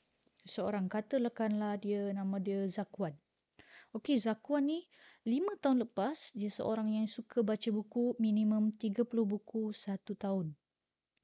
seorang 0.49 0.88
katakanlah 0.88 1.76
dia 1.76 2.09
nama 2.16 2.40
dia 2.40 2.64
Zakwan. 2.64 3.12
Okay, 3.93 4.16
Zakwan 4.16 4.73
ni 4.73 4.88
lima 5.28 5.52
tahun 5.61 5.85
lepas 5.85 6.33
dia 6.33 6.49
seorang 6.49 6.97
yang 6.97 7.09
suka 7.09 7.45
baca 7.45 7.69
buku 7.69 8.16
minimum 8.16 8.73
30 8.73 9.04
buku 9.04 9.76
satu 9.76 10.16
tahun. 10.16 10.57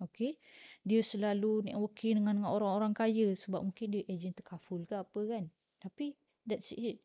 Okay. 0.00 0.40
Dia 0.80 1.04
selalu 1.04 1.68
networking 1.68 2.24
dengan 2.24 2.48
orang-orang 2.48 2.96
kaya 2.96 3.36
sebab 3.36 3.60
mungkin 3.60 3.92
dia 3.92 4.02
ejen 4.08 4.32
terkaful 4.32 4.88
ke 4.88 4.96
apa 4.96 5.20
kan. 5.28 5.44
Tapi 5.76 6.16
that's 6.48 6.72
it. 6.72 7.04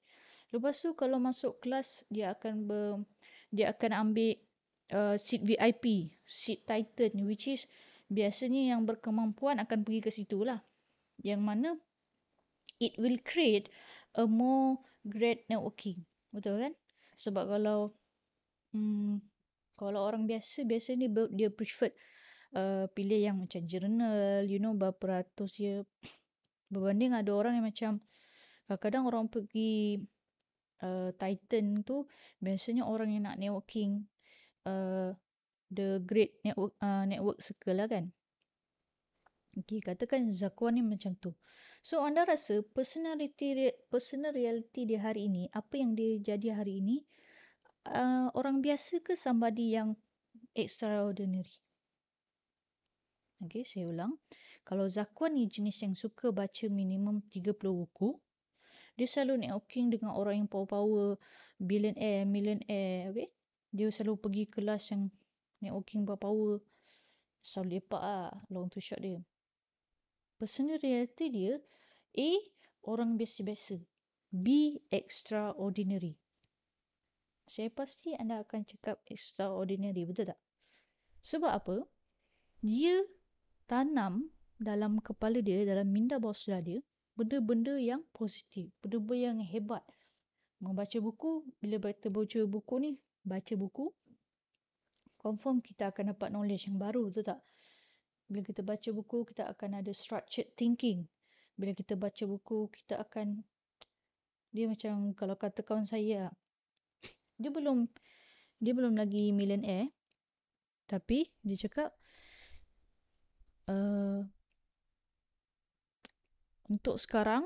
Lepas 0.55 0.79
tu 0.79 0.95
kalau 0.95 1.19
masuk 1.19 1.59
kelas 1.59 2.07
dia 2.07 2.31
akan 2.31 2.63
ber, 2.63 3.03
dia 3.51 3.75
akan 3.75 3.91
ambil 3.91 4.39
uh, 4.93 5.15
seat 5.17 5.41
VIP, 5.41 6.13
seat 6.27 6.67
Titan 6.67 7.25
which 7.25 7.49
is 7.49 7.65
biasanya 8.11 8.75
yang 8.75 8.85
berkemampuan 8.85 9.57
akan 9.57 9.81
pergi 9.81 10.01
ke 10.03 10.11
situ 10.13 10.45
lah. 10.45 10.61
Yang 11.23 11.41
mana 11.41 11.69
it 12.77 12.93
will 12.99 13.17
create 13.23 13.71
a 14.19 14.27
more 14.27 14.77
great 15.07 15.47
networking. 15.47 16.03
Betul 16.29 16.59
kan? 16.61 16.73
Sebab 17.15 17.47
kalau 17.47 17.95
hmm, 18.75 19.23
kalau 19.75 20.07
orang 20.07 20.27
biasa, 20.27 20.63
biasa 20.63 20.95
ni 20.95 21.11
dia 21.35 21.51
preferred 21.51 21.95
uh, 22.55 22.87
pilih 22.91 23.19
yang 23.19 23.37
macam 23.43 23.67
journal, 23.67 24.43
you 24.47 24.59
know 24.59 24.75
berapa 24.75 25.23
ratus 25.23 25.51
dia. 25.55 25.83
Berbanding 26.71 27.13
ada 27.13 27.29
orang 27.29 27.61
yang 27.61 27.67
macam, 27.67 28.01
kadang-kadang 28.65 29.03
orang 29.05 29.25
pergi 29.29 30.01
uh, 30.81 31.13
Titan 31.13 31.85
tu, 31.85 32.09
biasanya 32.41 32.87
orang 32.87 33.13
yang 33.13 33.29
nak 33.29 33.37
networking, 33.37 34.07
uh, 34.65 35.13
the 35.72 36.01
great 36.03 36.38
network 36.43 36.74
uh, 36.81 37.05
network 37.05 37.39
circle 37.41 37.77
lah 37.77 37.88
kan. 37.89 38.12
Okay, 39.55 39.79
katakan 39.79 40.27
Zakwan 40.36 40.75
ni 40.75 40.84
macam 40.84 41.15
tu. 41.15 41.31
So, 41.79 42.03
anda 42.03 42.27
rasa 42.27 42.60
personality 42.75 43.72
personal 43.88 44.36
reality 44.36 44.84
dia 44.84 45.00
hari 45.00 45.31
ini, 45.31 45.48
apa 45.55 45.79
yang 45.79 45.95
dia 45.95 46.19
jadi 46.19 46.60
hari 46.60 46.84
ini, 46.84 47.07
uh, 47.88 48.27
orang 48.36 48.60
biasa 48.60 49.00
ke 49.00 49.15
somebody 49.15 49.79
yang 49.79 49.95
extraordinary? 50.51 51.55
Okay, 53.48 53.63
saya 53.63 53.88
ulang. 53.88 54.19
Kalau 54.67 54.91
Zakwan 54.91 55.39
ni 55.39 55.48
jenis 55.48 55.88
yang 55.88 55.95
suka 55.95 56.36
baca 56.36 56.65
minimum 56.67 57.24
30 57.31 57.55
buku, 57.55 58.17
dia 59.00 59.07
selalu 59.07 59.48
networking 59.48 59.93
dengan 59.93 60.19
orang 60.19 60.43
yang 60.43 60.50
power-power, 60.51 61.15
billionaire, 61.62 62.27
millionaire, 62.27 63.12
okay? 63.13 63.29
Dia 63.75 63.91
selalu 63.91 64.15
pergi 64.24 64.44
kelas 64.48 64.96
yang 64.96 65.12
networking 65.60 66.08
power-power. 66.08 66.63
Selalu 67.44 67.84
lepak 67.84 68.01
lah, 68.01 68.32
long 68.48 68.72
to 68.72 68.79
short 68.79 69.03
dia 69.03 69.20
personal 70.36 70.77
reality 70.84 71.32
dia 71.32 71.53
A. 72.15 72.29
Orang 72.86 73.17
biasa-biasa 73.17 73.82
B. 74.29 74.77
Extraordinary 74.94 76.13
Saya 77.50 77.74
pasti 77.74 78.13
anda 78.13 78.46
akan 78.46 78.62
cakap 78.62 79.01
extraordinary, 79.10 80.05
betul 80.05 80.29
tak? 80.29 80.39
Sebab 81.25 81.50
apa? 81.50 81.77
Dia 82.62 83.01
tanam 83.65 84.29
dalam 84.62 85.01
kepala 85.01 85.41
dia, 85.41 85.65
dalam 85.65 85.89
minda 85.89 86.22
bawah 86.22 86.38
sedar 86.38 86.62
dia, 86.62 86.82
benda-benda 87.17 87.74
yang 87.82 88.05
positif, 88.13 88.70
benda-benda 88.86 89.34
yang 89.34 89.38
hebat. 89.41 89.82
Membaca 90.62 90.98
buku, 91.01 91.41
bila 91.58 91.82
kita 91.89 92.13
baca 92.13 92.39
buku 92.46 92.75
ni, 92.82 92.91
baca 93.25 93.53
buku, 93.58 93.89
confirm 95.17 95.60
kita 95.60 95.89
akan 95.89 96.13
dapat 96.13 96.29
knowledge 96.29 96.70
yang 96.70 96.77
baru, 96.77 97.10
betul 97.10 97.25
tak? 97.34 97.41
bila 98.25 98.41
kita 98.41 98.65
baca 98.65 98.89
buku 98.89 99.17
kita 99.29 99.44
akan 99.53 99.86
ada 99.86 99.91
structured 99.94 100.50
thinking 100.58 101.05
bila 101.55 101.72
kita 101.77 101.94
baca 101.94 102.24
buku 102.25 102.74
kita 102.74 102.98
akan 102.98 103.46
dia 104.50 104.65
macam 104.65 105.13
kalau 105.13 105.38
kata 105.38 105.62
kawan 105.62 105.86
saya 105.86 106.34
dia 107.38 107.51
belum 107.53 107.86
dia 108.58 108.74
belum 108.74 108.98
lagi 108.98 109.29
millionaire 109.29 109.94
tapi 110.89 111.29
dia 111.46 111.58
cakap 111.70 111.94
uh, 113.70 114.25
untuk 116.65 116.98
sekarang 116.98 117.46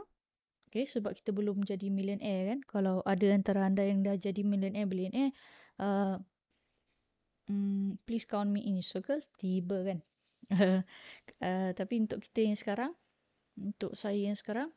okay, 0.69 0.85
sebab 0.85 1.17
kita 1.17 1.33
belum 1.33 1.65
jadi 1.65 1.89
millionaire 1.89 2.53
kan 2.55 2.59
kalau 2.63 2.95
ada 3.03 3.25
antara 3.33 3.65
anda 3.65 3.81
yang 3.81 4.05
dah 4.05 4.15
jadi 4.15 4.45
millionaire 4.45 4.85
billionaire 4.85 5.33
uh, 5.81 6.21
um, 7.49 7.97
please 8.05 8.23
count 8.23 8.53
me 8.53 8.61
in 8.63 8.85
circle 8.85 9.19
tiba 9.41 9.81
kan 9.83 9.99
uh, 11.45 11.69
tapi 11.77 12.01
untuk 12.01 12.25
kita 12.25 12.41
yang 12.41 12.57
sekarang, 12.57 12.91
untuk 13.53 13.93
saya 13.93 14.17
yang 14.17 14.37
sekarang, 14.37 14.69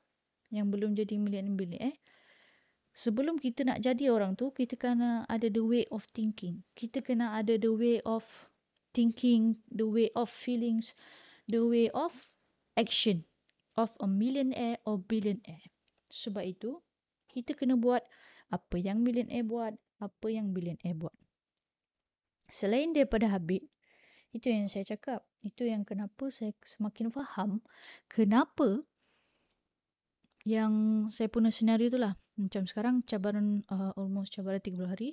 yang 0.52 0.68
belum 0.68 0.92
jadi 0.92 1.16
millionaire 1.16 1.80
eh, 1.80 1.96
sebelum 2.92 3.40
kita 3.40 3.64
nak 3.64 3.80
jadi 3.80 4.12
orang 4.12 4.36
tu, 4.36 4.52
kita 4.52 4.76
kena 4.76 5.24
ada 5.32 5.48
the 5.48 5.64
way 5.64 5.88
of 5.88 6.04
thinking. 6.12 6.60
Kita 6.76 7.00
kena 7.00 7.40
ada 7.40 7.56
the 7.56 7.72
way 7.72 8.04
of 8.04 8.24
thinking, 8.92 9.56
the 9.72 9.88
way 9.88 10.12
of 10.12 10.28
feelings, 10.28 10.92
the 11.48 11.64
way 11.64 11.88
of 11.96 12.12
action 12.76 13.24
of 13.80 13.96
a 14.04 14.08
millionaire 14.08 14.76
or 14.84 15.00
billionaire. 15.00 15.64
Sebab 16.12 16.44
itu, 16.44 16.76
kita 17.32 17.56
kena 17.56 17.80
buat 17.80 18.04
apa 18.52 18.76
yang 18.76 19.00
millionaire 19.00 19.48
buat, 19.48 19.72
apa 19.96 20.26
yang 20.28 20.52
billionaire 20.52 20.92
buat. 20.92 21.16
Selain 22.52 22.92
daripada 22.92 23.32
habit, 23.32 23.64
itu 24.36 24.52
yang 24.52 24.68
saya 24.68 24.84
cakap. 24.84 25.24
Itu 25.40 25.64
yang 25.64 25.88
kenapa 25.88 26.28
saya 26.28 26.52
semakin 26.64 27.08
faham 27.12 27.64
kenapa 28.08 28.84
yang 30.44 31.06
saya 31.08 31.32
punya 31.32 31.48
senario 31.48 31.88
tu 31.88 32.00
lah. 32.00 32.16
Macam 32.36 32.64
sekarang 32.64 33.04
cabaran 33.04 33.64
uh, 33.68 33.92
almost 33.96 34.32
cabaran 34.36 34.60
30 34.60 34.88
hari. 34.88 35.10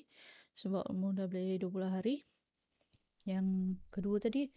Sebab 0.59 0.91
umur 0.91 1.15
dah 1.15 1.27
boleh 1.31 1.59
20 1.59 1.95
hari. 1.95 2.27
Yang 3.23 3.79
kedua 3.91 4.19
tadi, 4.19 4.51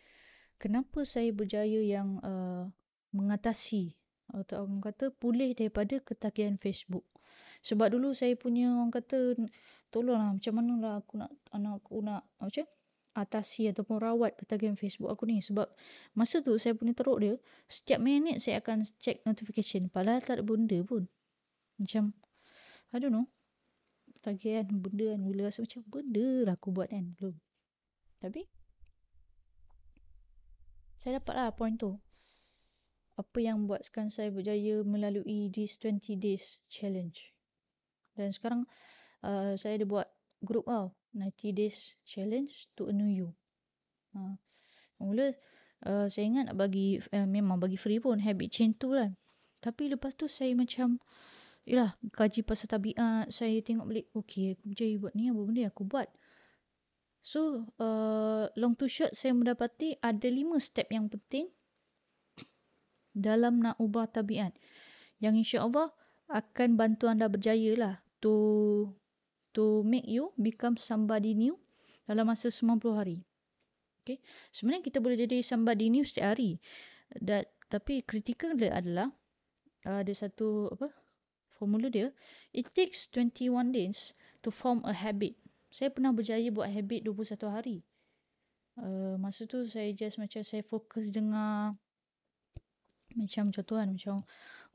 kenapa 0.59 1.07
saya 1.07 1.31
berjaya 1.35 1.83
yang 1.83 2.19
uh, 2.23 2.67
mengatasi 3.15 3.95
atau 4.33 4.65
orang 4.65 4.81
kata 4.81 5.13
pulih 5.13 5.53
daripada 5.53 6.01
ketagihan 6.01 6.57
Facebook. 6.57 7.05
Sebab 7.63 7.95
dulu 7.95 8.11
saya 8.17 8.35
punya 8.35 8.73
orang 8.73 8.91
kata 8.91 9.37
tolonglah 9.93 10.35
macam 10.35 10.55
mana 10.59 10.73
lah 10.81 10.95
aku 10.99 11.15
nak 11.21 11.31
anak 11.55 11.79
aku 11.79 12.03
nak 12.03 12.27
macam 12.41 12.67
atasi 13.13 13.69
ataupun 13.69 14.01
rawat 14.01 14.35
ketagihan 14.41 14.75
Facebook 14.75 15.13
aku 15.13 15.29
ni. 15.29 15.45
Sebab 15.45 15.69
masa 16.17 16.41
tu 16.41 16.57
saya 16.57 16.73
punya 16.73 16.97
teruk 16.97 17.21
dia 17.21 17.35
setiap 17.69 18.01
minit 18.01 18.41
saya 18.41 18.59
akan 18.65 18.89
check 18.99 19.21
notification. 19.29 19.93
Padahal 19.93 20.25
tak 20.25 20.41
ada 20.41 20.45
benda 20.45 20.81
pun. 20.83 21.07
Macam 21.77 22.17
I 22.93 22.99
don't 22.99 23.13
know. 23.13 23.29
Tagihan 24.25 24.67
benda 24.71 25.15
kan 25.15 25.21
bila 25.23 25.41
rasa 25.51 25.63
macam 25.63 25.83
benda 25.87 26.27
lah 26.49 26.55
aku 26.57 26.69
buat 26.73 26.89
kan? 26.89 27.15
Belum. 27.21 27.37
Tapi 28.19 28.43
saya 31.03 31.19
dapat 31.19 31.35
lah 31.35 31.51
point 31.51 31.75
tu 31.75 31.99
apa 33.17 33.39
yang 33.45 33.69
buatkan 33.69 34.09
saya 34.09 34.33
berjaya 34.33 34.81
melalui 34.83 35.53
this 35.53 35.77
20 35.81 36.17
days 36.17 36.61
challenge 36.73 37.33
dan 38.17 38.33
sekarang 38.33 38.63
uh, 39.25 39.57
saya 39.57 39.81
ada 39.81 39.87
buat 39.89 40.09
group 40.45 40.69
tau 40.69 40.93
90 41.17 41.53
days 41.57 41.97
challenge 42.05 42.69
to 42.77 42.89
a 42.89 42.95
new 42.95 43.09
you. 43.09 43.29
Ha. 44.17 44.37
Mula 45.01 45.33
uh, 45.89 46.07
saya 46.09 46.25
ingat 46.29 46.53
nak 46.53 46.57
bagi 46.61 47.01
uh, 47.13 47.29
memang 47.29 47.61
bagi 47.61 47.77
free 47.77 48.01
pun 48.01 48.21
habit 48.21 48.49
change 48.53 48.81
tu 48.81 48.93
lah. 48.93 49.09
Tapi 49.63 49.93
lepas 49.93 50.13
tu 50.17 50.27
saya 50.27 50.53
macam 50.57 50.99
yalah 51.63 51.95
kaji 52.11 52.43
pasal 52.43 52.67
tabiat, 52.67 53.31
saya 53.31 53.63
tengok 53.63 53.87
balik 53.87 54.07
okey 54.19 54.59
aku 54.59 54.75
berjaya 54.75 54.95
buat 54.99 55.15
ni 55.15 55.31
apa 55.31 55.41
benda 55.47 55.63
aku 55.71 55.83
buat. 55.87 56.09
So 57.23 57.71
uh, 57.79 58.51
long 58.59 58.75
to 58.75 58.91
short 58.91 59.15
saya 59.15 59.31
mendapati 59.31 59.95
ada 60.03 60.27
lima 60.27 60.59
step 60.59 60.91
yang 60.91 61.07
penting 61.07 61.47
dalam 63.13 63.61
nak 63.61 63.77
ubah 63.79 64.09
tabiat. 64.09 64.57
Yang 65.23 65.35
insya-Allah 65.47 65.89
akan 66.33 66.81
bantu 66.81 67.07
anda 67.07 67.29
berjaya 67.29 67.77
lah 67.77 67.95
to 68.25 68.89
to 69.53 69.85
make 69.85 70.09
you 70.09 70.33
become 70.41 70.81
somebody 70.81 71.37
new 71.37 71.61
dalam 72.09 72.27
masa 72.29 72.49
90 72.49 72.81
hari. 72.97 73.17
Okay. 74.03 74.19
Sebenarnya 74.51 74.83
kita 74.83 74.99
boleh 74.99 75.15
jadi 75.15 75.45
somebody 75.47 75.87
new 75.93 76.03
setiap 76.03 76.35
hari. 76.35 76.59
Dan, 77.13 77.47
tapi 77.71 78.03
kritikal 78.03 78.57
dia 78.59 78.75
adalah 78.75 79.13
uh, 79.87 80.03
ada 80.03 80.11
satu 80.11 80.73
apa 80.75 80.91
formula 81.55 81.87
dia. 81.87 82.11
It 82.51 82.67
takes 82.75 83.07
21 83.15 83.71
days 83.71 84.17
to 84.43 84.51
form 84.51 84.83
a 84.83 84.91
habit. 84.91 85.39
Saya 85.71 85.95
pernah 85.95 86.11
berjaya 86.11 86.51
buat 86.51 86.67
habit 86.67 87.07
21 87.07 87.47
hari. 87.49 87.79
Uh, 88.81 89.21
masa 89.21 89.45
tu 89.45 89.63
saya 89.69 89.93
just 89.93 90.17
macam 90.17 90.41
saya 90.43 90.65
fokus 90.65 91.13
dengar 91.13 91.77
macam 93.15 93.53
contohan 93.53 93.93
macam 93.95 94.25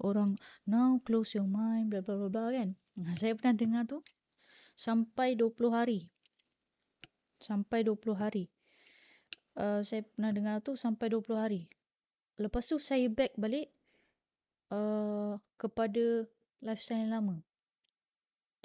orang 0.02 0.38
now 0.70 1.02
close 1.02 1.34
your 1.34 1.50
mind 1.50 1.90
bla 1.90 2.02
bla 2.06 2.16
bla 2.16 2.30
bla 2.30 2.46
kan. 2.54 2.70
Saya 3.14 3.38
pernah 3.38 3.56
dengar 3.58 3.84
tu 3.86 4.02
sampai 4.78 5.34
20 5.34 5.58
hari. 5.74 6.10
Sampai 7.38 7.86
20 7.86 8.18
hari. 8.18 8.50
Uh, 9.58 9.82
saya 9.82 10.06
pernah 10.06 10.34
dengar 10.34 10.56
tu 10.62 10.78
sampai 10.78 11.10
20 11.10 11.34
hari. 11.34 11.62
Lepas 12.38 12.70
tu 12.70 12.78
saya 12.78 13.10
back 13.10 13.34
balik 13.38 13.74
uh, 14.70 15.42
kepada 15.58 16.30
lifestyle 16.62 17.06
yang 17.06 17.14
lama. 17.14 17.36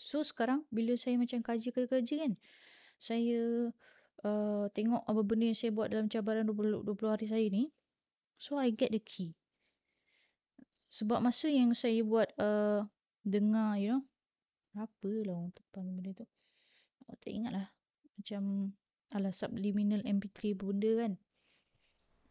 So 0.00 0.24
sekarang 0.24 0.64
bila 0.68 0.96
saya 0.96 1.16
macam 1.16 1.40
kaji-kaji 1.40 2.14
kan, 2.20 2.32
saya 3.00 3.72
uh, 4.24 4.66
tengok 4.72 5.02
apa 5.04 5.20
benda 5.24 5.48
yang 5.52 5.58
saya 5.58 5.72
buat 5.72 5.88
dalam 5.92 6.08
cabaran 6.08 6.48
20, 6.48 6.84
20 6.84 7.12
hari 7.12 7.26
saya 7.28 7.46
ni. 7.48 7.72
So 8.36 8.58
I 8.58 8.74
get 8.74 8.90
the 8.90 9.00
key. 9.00 9.36
Sebab 10.92 11.24
masa 11.24 11.48
yang 11.48 11.72
saya 11.72 12.04
buat 12.04 12.28
uh, 12.36 12.84
dengar, 13.24 13.80
you 13.80 13.96
know, 13.96 14.04
apa 14.76 15.10
lah 15.24 15.40
orang 15.40 15.52
tepan 15.56 15.88
benda 15.96 16.12
tu. 16.12 16.26
Oh, 17.08 17.16
tak 17.16 17.32
ingat 17.32 17.52
lah. 17.56 17.66
Macam 18.20 18.72
ala 19.12 19.32
subliminal 19.32 20.04
MP3 20.04 20.52
benda 20.52 20.90
kan. 21.00 21.12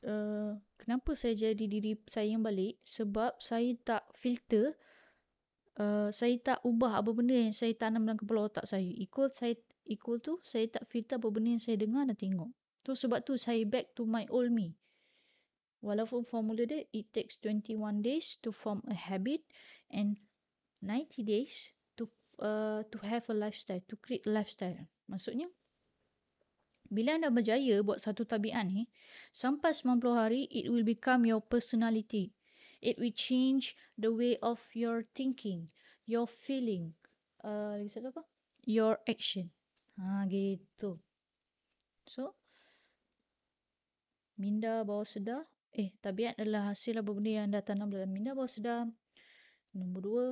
Uh, 0.02 0.58
kenapa 0.82 1.14
saya 1.14 1.34
jadi 1.34 1.66
diri 1.66 1.98
saya 2.06 2.38
yang 2.38 2.46
balik? 2.46 2.78
Sebab 2.86 3.38
saya 3.42 3.74
tak 3.82 4.06
filter 4.14 4.78
uh, 5.78 6.10
saya 6.14 6.36
tak 6.42 6.60
ubah 6.66 7.00
apa 7.00 7.10
benda 7.14 7.38
yang 7.38 7.56
saya 7.56 7.72
tanam 7.78 8.04
dalam 8.04 8.20
kepala 8.20 8.50
otak 8.50 8.66
saya. 8.68 8.86
Equal 8.86 9.32
saya 9.32 9.56
equal 9.88 10.20
tu 10.20 10.42
saya 10.42 10.68
tak 10.68 10.84
filter 10.90 11.18
apa 11.22 11.28
benda 11.30 11.56
yang 11.56 11.64
saya 11.64 11.78
dengar 11.80 12.04
dan 12.10 12.18
tengok. 12.18 12.52
Tu 12.82 12.92
sebab 12.98 13.22
tu 13.22 13.38
saya 13.38 13.62
back 13.66 13.94
to 13.94 14.04
my 14.10 14.26
old 14.34 14.50
me. 14.50 14.74
Walaupun 15.82 16.22
formula 16.30 16.62
dia 16.70 16.86
it 16.94 17.10
takes 17.10 17.42
21 17.42 18.06
days 18.06 18.38
to 18.46 18.54
form 18.54 18.86
a 18.86 18.94
habit 18.94 19.42
and 19.90 20.22
90 20.86 21.26
days 21.26 21.74
to 21.98 22.06
uh, 22.38 22.86
to 22.94 22.98
have 23.02 23.26
a 23.30 23.36
lifestyle, 23.38 23.82
to 23.90 23.98
create 23.98 24.26
a 24.30 24.34
lifestyle. 24.34 24.78
Maksudnya 25.10 25.50
bila 26.92 27.18
anda 27.18 27.34
berjaya 27.34 27.82
buat 27.82 28.04
satu 28.04 28.28
tabiat 28.28 28.68
ni, 28.68 28.86
sampai 29.32 29.72
90 29.72 30.12
hari, 30.12 30.46
it 30.52 30.68
will 30.68 30.84
become 30.84 31.24
your 31.24 31.40
personality. 31.40 32.36
It 32.84 33.00
will 33.00 33.16
change 33.16 33.80
the 33.96 34.12
way 34.12 34.36
of 34.44 34.60
your 34.76 35.08
thinking, 35.16 35.72
your 36.04 36.28
feeling, 36.28 36.92
uh, 37.48 37.80
lagi 37.80 37.96
satu 37.96 38.12
apa? 38.12 38.24
Your 38.68 39.00
action. 39.08 39.48
Ha, 39.96 40.28
gitu. 40.28 41.00
So, 42.10 42.36
minda 44.36 44.84
bawah 44.84 45.08
sedar. 45.08 45.48
Eh, 45.72 45.96
tabiat 46.04 46.36
adalah 46.36 46.76
hasil 46.76 47.00
apa 47.00 47.12
benda 47.16 47.32
yang 47.32 47.46
anda 47.48 47.64
tanam 47.64 47.88
dalam 47.88 48.12
minda 48.12 48.36
bawah 48.36 48.52
sedar. 48.52 48.92
Nombor 49.72 50.02
dua, 50.04 50.26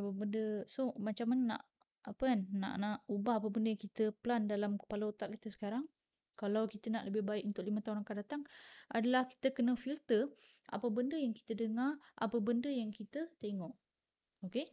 apa 0.00 0.10
benda. 0.16 0.64
So, 0.64 0.96
macam 0.96 1.36
mana 1.36 1.42
nak 1.56 1.62
apa 2.04 2.22
kan 2.28 2.40
nak 2.52 2.74
nak 2.76 2.96
ubah 3.08 3.40
apa 3.40 3.48
benda 3.48 3.72
yang 3.72 3.80
kita 3.80 4.12
plan 4.20 4.44
dalam 4.44 4.76
kepala 4.76 5.08
otak 5.08 5.32
kita 5.40 5.48
sekarang 5.48 5.88
kalau 6.36 6.68
kita 6.68 6.92
nak 6.92 7.08
lebih 7.08 7.24
baik 7.24 7.48
untuk 7.48 7.64
lima 7.64 7.80
tahun 7.80 8.04
akan 8.04 8.16
datang 8.20 8.42
adalah 8.92 9.24
kita 9.24 9.56
kena 9.56 9.72
filter 9.72 10.28
apa 10.68 10.84
benda 10.92 11.16
yang 11.16 11.32
kita 11.32 11.56
dengar 11.56 11.96
apa 12.20 12.36
benda 12.44 12.68
yang 12.68 12.92
kita 12.92 13.24
tengok 13.40 13.72
okey 14.44 14.68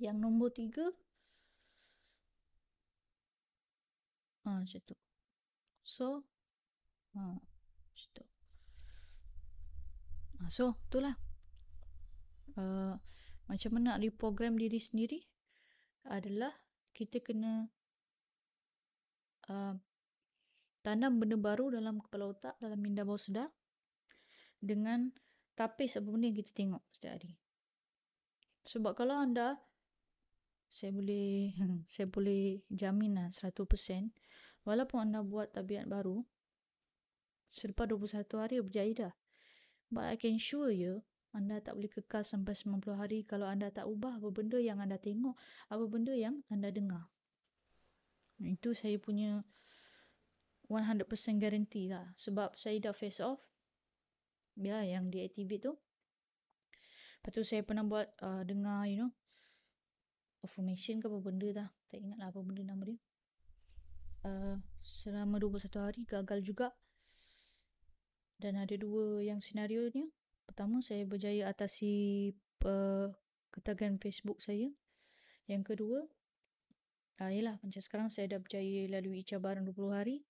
yang 0.00 0.16
nombor 0.16 0.48
tiga 0.56 0.88
ha 4.48 4.56
macam 4.56 4.80
tu 4.88 4.96
so 5.84 6.24
ha 7.16 7.38
tu 8.14 8.24
ha, 10.40 10.48
so 10.48 10.76
itulah 10.88 11.14
uh, 12.56 12.94
macam 13.50 13.70
mana 13.74 13.98
nak 13.98 14.00
reprogram 14.06 14.54
diri 14.54 14.78
sendiri 14.78 15.18
adalah 16.06 16.54
kita 16.94 17.18
kena 17.18 17.66
uh, 19.50 19.74
tanam 20.80 21.20
benda 21.20 21.36
baru 21.36 21.74
dalam 21.74 22.00
kepala 22.00 22.32
otak, 22.32 22.54
dalam 22.62 22.80
minda 22.80 23.04
bawah 23.04 23.20
sedar 23.20 23.48
dengan 24.60 25.12
tapis 25.56 25.96
apa 25.96 26.08
benda 26.08 26.28
yang 26.28 26.38
kita 26.40 26.52
tengok 26.56 26.82
setiap 26.92 27.12
hari. 27.20 27.32
Sebab 28.64 28.92
kalau 28.96 29.16
anda, 29.16 29.56
saya 30.68 30.92
boleh 30.92 31.52
saya 31.92 32.06
boleh 32.08 32.64
jamin 32.72 33.18
lah 33.18 33.28
100%, 33.32 33.66
walaupun 34.64 34.98
anda 35.10 35.20
buat 35.20 35.52
tabiat 35.52 35.88
baru, 35.88 36.24
selepas 37.50 37.90
21 37.90 38.24
hari 38.38 38.62
berjaya 38.62 38.92
dah. 38.94 39.14
But 39.90 40.06
I 40.06 40.16
can 40.16 40.38
sure 40.38 40.70
you, 40.70 41.02
anda 41.34 41.58
tak 41.58 41.78
boleh 41.78 41.90
kekal 41.90 42.22
sampai 42.22 42.54
90 42.54 42.94
hari 42.94 43.26
kalau 43.26 43.46
anda 43.46 43.70
tak 43.70 43.86
ubah 43.86 44.22
apa 44.22 44.30
benda 44.30 44.58
yang 44.58 44.78
anda 44.78 44.98
tengok, 44.98 45.34
apa 45.70 45.84
benda 45.90 46.14
yang 46.14 46.42
anda 46.50 46.70
dengar. 46.70 47.10
Itu 48.40 48.72
saya 48.72 48.96
punya 48.96 49.44
100% 50.70 51.42
guarantee 51.42 51.90
lah. 51.90 52.06
Sebab 52.14 52.54
saya 52.54 52.78
dah 52.78 52.94
face 52.94 53.18
off. 53.18 53.42
Ya, 54.54 54.86
yang 54.86 55.10
deactivate 55.10 55.66
tu. 55.66 55.74
Lepas 57.20 57.32
tu 57.36 57.42
saya 57.44 57.66
pernah 57.66 57.84
buat 57.84 58.08
uh, 58.22 58.46
dengar, 58.46 58.88
you 58.88 59.04
know, 59.04 59.10
affirmation 60.46 61.02
ke 61.02 61.06
apa 61.10 61.18
benda 61.20 61.48
dah. 61.52 61.68
Tak 61.90 61.98
ingat 62.00 62.16
lah 62.22 62.28
apa 62.32 62.40
benda 62.40 62.62
nama 62.64 62.82
dia. 62.86 62.98
Uh, 64.24 64.56
selama 64.80 65.36
21 65.42 65.68
hari 65.78 66.00
gagal 66.08 66.40
juga. 66.46 66.72
Dan 68.40 68.56
ada 68.56 68.72
dua 68.80 69.20
yang 69.20 69.44
senario 69.44 69.92
ni 69.92 70.08
pertama 70.48 70.80
saya 70.80 71.04
berjaya 71.04 71.52
atasi 71.52 72.32
uh, 72.64 73.12
ketagihan 73.52 74.00
Facebook 74.00 74.40
saya. 74.40 74.72
Yang 75.44 75.76
kedua, 75.76 76.08
uh, 77.20 77.30
yalah 77.30 77.60
macam 77.60 77.82
sekarang 77.84 78.08
saya 78.08 78.32
dah 78.32 78.40
berjaya 78.40 78.88
lalui 78.88 79.20
cabaran 79.28 79.68
20 79.68 79.92
hari. 79.92 80.24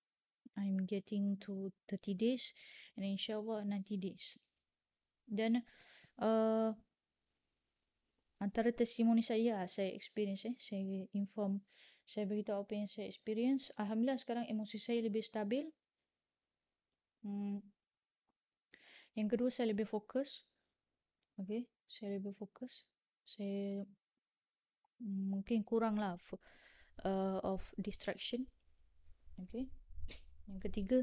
I'm 0.59 0.83
getting 0.91 1.39
to 1.47 1.71
30 1.87 2.19
days 2.19 2.51
and 2.99 3.07
insyaAllah 3.07 3.63
90 3.63 3.95
days. 4.03 4.43
Dan 5.31 5.63
uh, 6.19 6.75
antara 8.43 8.75
testimoni 8.75 9.23
saya, 9.23 9.63
saya 9.71 9.95
experience 9.95 10.51
eh, 10.51 10.57
saya 10.59 11.07
inform, 11.15 11.63
saya 12.03 12.27
beritahu 12.27 12.67
apa 12.67 12.73
yang 12.75 12.89
saya 12.91 13.07
experience. 13.07 13.71
Alhamdulillah 13.79 14.19
sekarang 14.19 14.45
emosi 14.51 14.77
saya 14.83 15.07
lebih 15.07 15.23
stabil. 15.23 15.71
Hmm, 17.23 17.63
yang 19.19 19.29
kedua 19.31 19.51
saya 19.51 19.73
lebih 19.73 19.89
fokus. 19.89 20.47
Okay, 21.41 21.67
saya 21.89 22.21
lebih 22.21 22.37
fokus. 22.37 22.85
Saya 23.25 23.83
mungkin 25.01 25.65
kurang 25.65 25.97
lah 25.97 26.21
uh, 27.05 27.39
of 27.41 27.65
distraction. 27.81 28.45
Okay. 29.49 29.73
Yang 30.51 30.61
ketiga, 30.69 30.99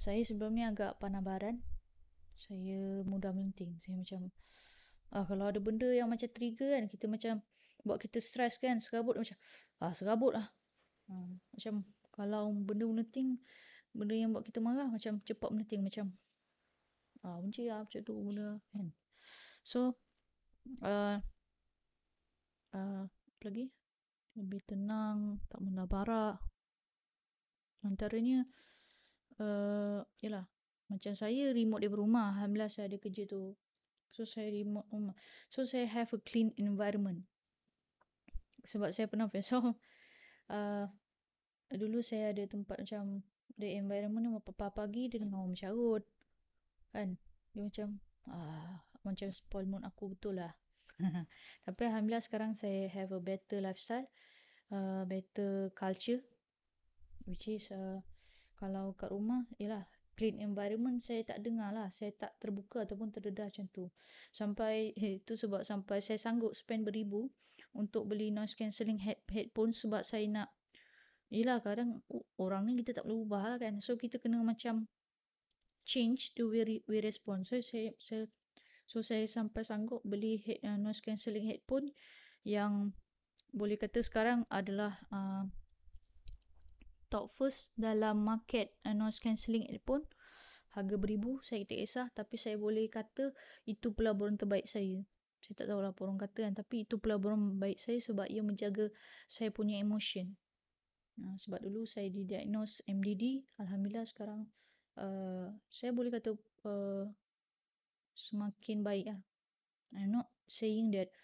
saya 0.00 0.20
sebelum 0.26 0.58
ni 0.58 0.66
agak 0.66 0.98
panabaran. 0.98 1.62
Saya 2.34 3.06
mudah 3.06 3.30
melenting. 3.30 3.78
Saya 3.78 3.94
macam, 3.94 4.20
ah, 5.14 5.22
kalau 5.22 5.46
ada 5.46 5.62
benda 5.62 5.86
yang 5.86 6.10
macam 6.10 6.26
trigger 6.34 6.74
kan, 6.74 6.84
kita 6.90 7.06
macam 7.06 7.34
buat 7.86 8.02
kita 8.02 8.18
stress 8.18 8.58
kan, 8.58 8.82
serabut 8.82 9.14
macam, 9.14 9.36
ah 9.78 9.92
serabut 9.94 10.34
lah. 10.34 10.50
Hmm, 11.06 11.38
macam 11.54 11.86
kalau 12.10 12.50
benda 12.50 12.90
melenting, 12.90 13.38
benda 13.94 14.14
yang 14.18 14.34
buat 14.34 14.42
kita 14.42 14.58
marah 14.58 14.90
macam 14.90 15.22
cepat 15.22 15.50
melenting. 15.54 15.86
Macam 15.86 16.10
Ah, 17.24 17.40
benci 17.40 17.64
lah 17.64 17.80
macam 17.80 18.00
tu 18.04 18.20
kan. 18.68 18.86
So, 19.64 19.96
uh, 20.84 21.16
uh, 22.76 23.02
apa 23.08 23.42
lagi? 23.48 23.72
Lebih 24.36 24.60
tenang, 24.68 25.40
tak 25.48 25.64
menabarak. 25.64 26.36
Antaranya, 27.80 28.44
uh, 29.40 30.04
yalah, 30.20 30.44
macam 30.92 31.16
saya 31.16 31.56
remote 31.56 31.80
dari 31.80 31.96
rumah. 31.96 32.36
Alhamdulillah 32.36 32.68
saya 32.68 32.92
ada 32.92 33.00
kerja 33.00 33.24
tu. 33.24 33.56
So, 34.12 34.28
saya 34.28 34.52
remote 34.52 34.84
rumah. 34.92 35.16
So, 35.48 35.64
saya 35.64 35.88
have 35.88 36.12
a 36.12 36.20
clean 36.20 36.52
environment. 36.60 37.24
Sebab 38.68 38.92
saya 38.92 39.08
pernah 39.08 39.32
so, 39.40 39.72
uh, 40.52 40.84
dulu 41.72 42.04
saya 42.04 42.36
ada 42.36 42.44
tempat 42.44 42.84
macam, 42.84 43.24
the 43.56 43.80
environment 43.80 44.28
ni, 44.28 44.30
pagi-pagi 44.44 45.08
dia 45.08 45.24
dengar 45.24 45.40
orang 45.40 45.56
mencarut 45.56 46.04
kan? 46.94 47.18
Dia 47.50 47.66
macam 47.66 47.88
ah 48.30 48.78
macam 49.02 49.28
spoil 49.34 49.66
mood 49.66 49.82
aku 49.82 50.14
betul 50.14 50.38
lah. 50.38 50.54
Tapi 51.66 51.80
alhamdulillah 51.90 52.22
sekarang 52.22 52.54
saya 52.54 52.86
have 52.94 53.10
a 53.10 53.18
better 53.18 53.58
lifestyle 53.58 54.06
uh, 54.70 55.02
better 55.04 55.74
culture 55.74 56.22
which 57.26 57.50
is 57.50 57.66
uh, 57.74 57.98
kalau 58.54 58.94
kat 58.94 59.10
rumah 59.10 59.42
ialah 59.58 59.82
clean 60.14 60.38
environment 60.38 61.02
saya 61.02 61.26
tak 61.26 61.42
dengar 61.42 61.74
lah. 61.74 61.90
Saya 61.90 62.14
tak 62.14 62.38
terbuka 62.38 62.86
ataupun 62.86 63.10
terdedah 63.10 63.50
macam 63.50 63.66
tu. 63.74 63.90
Sampai 64.30 64.94
itu 65.18 65.34
sebab 65.34 65.66
sampai 65.66 65.98
saya 65.98 66.16
sanggup 66.16 66.54
spend 66.54 66.86
beribu 66.86 67.26
untuk 67.74 68.06
beli 68.06 68.30
noise 68.30 68.54
cancelling 68.54 69.02
head, 69.02 69.18
headphone 69.26 69.74
sebab 69.74 70.06
saya 70.06 70.24
nak 70.30 70.48
Yelah 71.34 71.58
kadang 71.58 71.98
orang 72.38 72.68
ni 72.70 72.78
kita 72.78 73.00
tak 73.00 73.10
boleh 73.10 73.26
ubah 73.26 73.42
lah 73.50 73.58
kan. 73.58 73.82
So 73.82 73.98
kita 73.98 74.22
kena 74.22 74.38
macam 74.46 74.86
change 75.84 76.32
to 76.34 76.48
we, 76.48 76.82
we 76.88 76.98
respond. 77.04 77.46
So 77.46 77.60
saya, 77.60 77.92
saya 78.00 78.26
so 78.88 79.04
saya 79.04 79.28
sampai 79.28 79.64
sanggup 79.64 80.00
beli 80.04 80.40
head, 80.40 80.60
uh, 80.64 80.76
noise 80.80 81.04
cancelling 81.04 81.48
headphone 81.48 81.92
yang 82.44 82.92
boleh 83.54 83.78
kata 83.78 84.02
sekarang 84.02 84.44
adalah 84.50 84.98
uh, 85.14 85.46
top 87.08 87.30
first 87.30 87.70
dalam 87.78 88.24
market 88.24 88.74
uh, 88.82 88.96
noise 88.96 89.20
cancelling 89.20 89.64
headphone. 89.68 90.02
Harga 90.74 90.98
beribu 90.98 91.38
saya 91.46 91.62
tak 91.62 91.78
kisah 91.78 92.06
tapi 92.18 92.34
saya 92.34 92.58
boleh 92.58 92.90
kata 92.90 93.30
itu 93.68 93.94
pelaburan 93.94 94.34
terbaik 94.34 94.66
saya. 94.66 95.06
Saya 95.38 95.54
tak 95.60 95.70
tahu 95.70 95.80
lah 95.84 95.94
orang 95.94 96.18
kata 96.18 96.50
kan 96.50 96.54
tapi 96.56 96.82
itu 96.82 96.98
pelaburan 96.98 97.60
baik 97.60 97.78
saya 97.78 98.00
sebab 98.02 98.26
ia 98.26 98.42
menjaga 98.42 98.90
saya 99.30 99.54
punya 99.54 99.78
emotion. 99.78 100.34
Uh, 101.14 101.38
sebab 101.38 101.62
dulu 101.62 101.86
saya 101.86 102.10
didiagnose 102.10 102.82
MDD. 102.90 103.46
Alhamdulillah 103.62 104.02
sekarang 104.02 104.50
uh, 104.98 105.50
saya 105.70 105.90
boleh 105.94 106.10
kata 106.12 106.34
uh, 106.66 107.04
semakin 108.14 108.86
baik 108.86 109.10
lah. 109.10 109.20
I'm 109.94 110.10
not 110.10 110.28
saying 110.50 110.90
that 110.94 111.14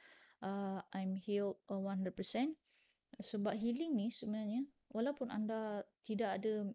uh, 0.42 0.82
I'm 0.94 1.18
healed 1.18 1.58
100% 1.68 2.14
sebab 3.20 3.52
healing 3.58 3.98
ni 3.98 4.08
sebenarnya 4.14 4.64
walaupun 4.94 5.28
anda 5.28 5.84
tidak 6.06 6.40
ada 6.40 6.70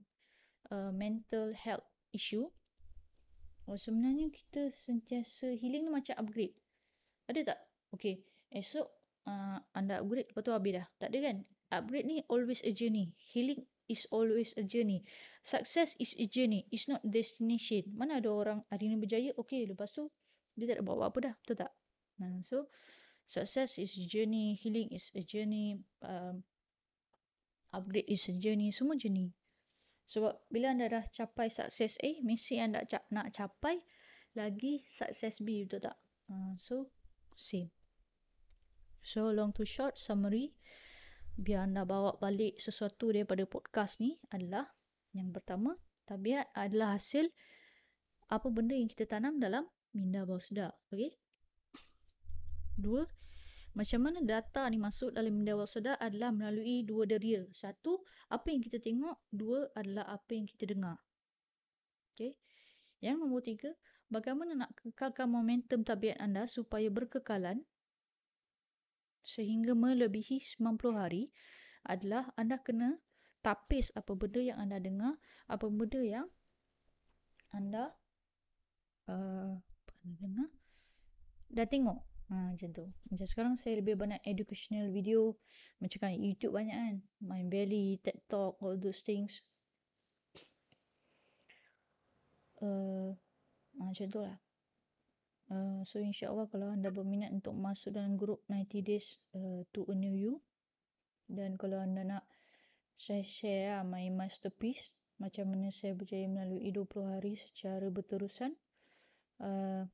uh, 0.70 0.92
mental 0.94 1.56
health 1.56 1.88
issue 2.14 2.46
oh, 3.66 3.80
sebenarnya 3.80 4.30
kita 4.30 4.70
sentiasa 4.76 5.58
healing 5.58 5.90
ni 5.90 5.92
macam 5.92 6.16
upgrade 6.22 6.54
Ada 7.26 7.54
tak? 7.54 7.60
Okay. 7.98 8.22
Esok 8.54 8.86
uh, 9.26 9.58
anda 9.74 10.00
upgrade 10.00 10.30
lepas 10.30 10.46
tu 10.46 10.54
habis 10.54 10.78
dah. 10.78 10.86
Tak 11.02 11.10
ada 11.10 11.20
kan? 11.26 11.38
Upgrade 11.74 12.06
ni 12.06 12.18
always 12.30 12.62
a 12.62 12.70
journey. 12.70 13.18
Healing 13.18 13.66
is 13.88 14.08
always 14.10 14.54
a 14.58 14.64
journey. 14.64 15.06
Success 15.46 15.96
is 16.00 16.16
a 16.18 16.26
journey. 16.26 16.66
It's 16.74 16.90
not 16.90 17.06
destination. 17.06 17.94
Mana 17.94 18.18
ada 18.18 18.30
orang 18.34 18.60
hari 18.70 18.90
ni 18.90 18.98
berjaya, 18.98 19.32
okay. 19.38 19.66
Lepas 19.70 19.94
tu 19.94 20.10
dia 20.58 20.72
tak 20.72 20.82
ada 20.82 20.86
bawa 20.88 21.12
apa 21.12 21.20
dah. 21.32 21.34
Betul 21.44 21.56
tak? 21.66 21.72
Nah, 22.18 22.40
so, 22.42 22.72
success 23.28 23.78
is 23.78 23.94
a 24.00 24.04
journey. 24.08 24.56
Healing 24.56 24.90
is 24.96 25.12
a 25.14 25.22
journey. 25.22 25.78
Um, 26.02 26.42
upgrade 27.76 28.08
is 28.08 28.26
a 28.32 28.36
journey. 28.40 28.72
Semua 28.72 28.96
journey. 28.96 29.36
Sebab 30.06 30.38
bila 30.54 30.72
anda 30.74 30.88
dah 30.88 31.04
capai 31.06 31.50
sukses 31.50 31.98
A, 32.02 32.22
mesti 32.22 32.62
anda 32.62 32.86
nak 33.12 33.34
capai 33.34 33.82
lagi 34.38 34.86
sukses 34.86 35.42
B. 35.42 35.66
Betul 35.66 35.92
tak? 35.92 35.98
Uh, 36.32 36.54
so, 36.58 36.90
same. 37.36 37.70
So 39.06 39.30
long 39.30 39.54
to 39.54 39.70
short 39.70 40.02
summary 40.02 40.58
biar 41.36 41.68
anda 41.68 41.84
bawa 41.84 42.16
balik 42.24 42.56
sesuatu 42.64 43.12
daripada 43.12 43.44
podcast 43.44 44.00
ni 44.00 44.16
adalah 44.32 44.72
yang 45.12 45.36
pertama 45.36 45.76
tabiat 46.08 46.48
adalah 46.56 46.96
hasil 46.96 47.28
apa 48.32 48.48
benda 48.48 48.72
yang 48.72 48.88
kita 48.88 49.06
tanam 49.06 49.38
dalam 49.38 49.68
minda 49.92 50.24
bawah 50.24 50.42
sedar. 50.42 50.72
Okay. 50.90 51.14
Dua, 52.76 53.08
macam 53.76 54.00
mana 54.04 54.20
data 54.24 54.68
ni 54.68 54.80
masuk 54.80 55.12
dalam 55.16 55.36
minda 55.36 55.54
bawah 55.54 55.70
sedar 55.70 55.96
adalah 56.00 56.32
melalui 56.32 56.88
dua 56.88 57.04
deria. 57.06 57.44
Satu, 57.52 58.02
apa 58.32 58.48
yang 58.50 58.64
kita 58.64 58.80
tengok. 58.82 59.16
Dua 59.30 59.70
adalah 59.76 60.08
apa 60.10 60.32
yang 60.36 60.48
kita 60.48 60.72
dengar. 60.72 60.98
Okay. 62.16 62.36
Yang 63.04 63.16
nombor 63.22 63.44
tiga, 63.44 63.72
bagaimana 64.10 64.56
nak 64.56 64.72
kekalkan 64.80 65.30
momentum 65.30 65.84
tabiat 65.84 66.18
anda 66.18 66.48
supaya 66.48 66.88
berkekalan 66.90 67.62
sehingga 69.26 69.74
melebihi 69.74 70.38
90 70.40 70.96
hari 70.96 71.34
adalah 71.82 72.30
anda 72.38 72.62
kena 72.62 73.02
tapis 73.42 73.90
apa 73.98 74.14
benda 74.14 74.42
yang 74.42 74.58
anda 74.62 74.78
dengar, 74.78 75.18
apa 75.50 75.66
benda 75.70 76.02
yang 76.02 76.30
anda 77.54 77.94
uh, 79.10 79.58
dengar 80.06 80.50
dah 81.50 81.66
tengok. 81.66 82.00
Ha, 82.26 82.58
macam 82.58 82.70
tu. 82.74 82.86
Macam 83.14 83.28
sekarang 83.30 83.54
saya 83.54 83.78
lebih 83.86 84.02
banyak 84.02 84.18
educational 84.26 84.90
video. 84.90 85.38
Macam 85.78 86.10
kan 86.10 86.18
YouTube 86.18 86.58
banyak 86.58 86.74
kan. 86.74 86.96
Mind 87.22 87.54
Valley, 87.54 88.02
TED 88.02 88.18
Talk, 88.26 88.58
all 88.66 88.74
those 88.82 89.06
things. 89.06 89.46
Uh, 92.58 93.14
macam 93.78 94.06
tu 94.10 94.20
lah. 94.26 94.42
Uh, 95.46 95.86
so 95.86 96.02
insyaAllah 96.02 96.50
kalau 96.50 96.74
anda 96.74 96.90
berminat 96.90 97.30
untuk 97.30 97.54
masuk 97.54 97.94
dalam 97.94 98.18
grup 98.18 98.42
90 98.50 98.82
days 98.82 99.22
uh, 99.38 99.62
to 99.70 99.86
a 99.90 99.96
new 99.96 100.14
you. 100.18 100.42
Dan 101.30 101.58
kalau 101.58 101.82
anda 101.82 102.02
nak 102.02 102.24
saya 102.96 103.22
share 103.22 103.78
lah 103.78 103.84
my 103.86 104.10
masterpiece 104.10 104.96
macam 105.22 105.52
mana 105.52 105.72
saya 105.72 105.96
berjaya 105.96 106.28
melalui 106.28 106.74
20 106.74 107.14
hari 107.14 107.38
secara 107.38 107.88
berterusan. 107.88 108.52
Uh, 109.38 109.86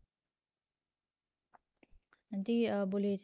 nanti 2.32 2.70
uh, 2.72 2.88
boleh 2.88 3.20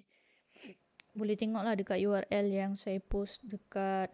boleh 1.18 1.34
tengoklah 1.34 1.74
dekat 1.74 1.98
URL 2.04 2.48
yang 2.52 2.74
saya 2.78 3.02
post 3.02 3.42
dekat 3.48 4.12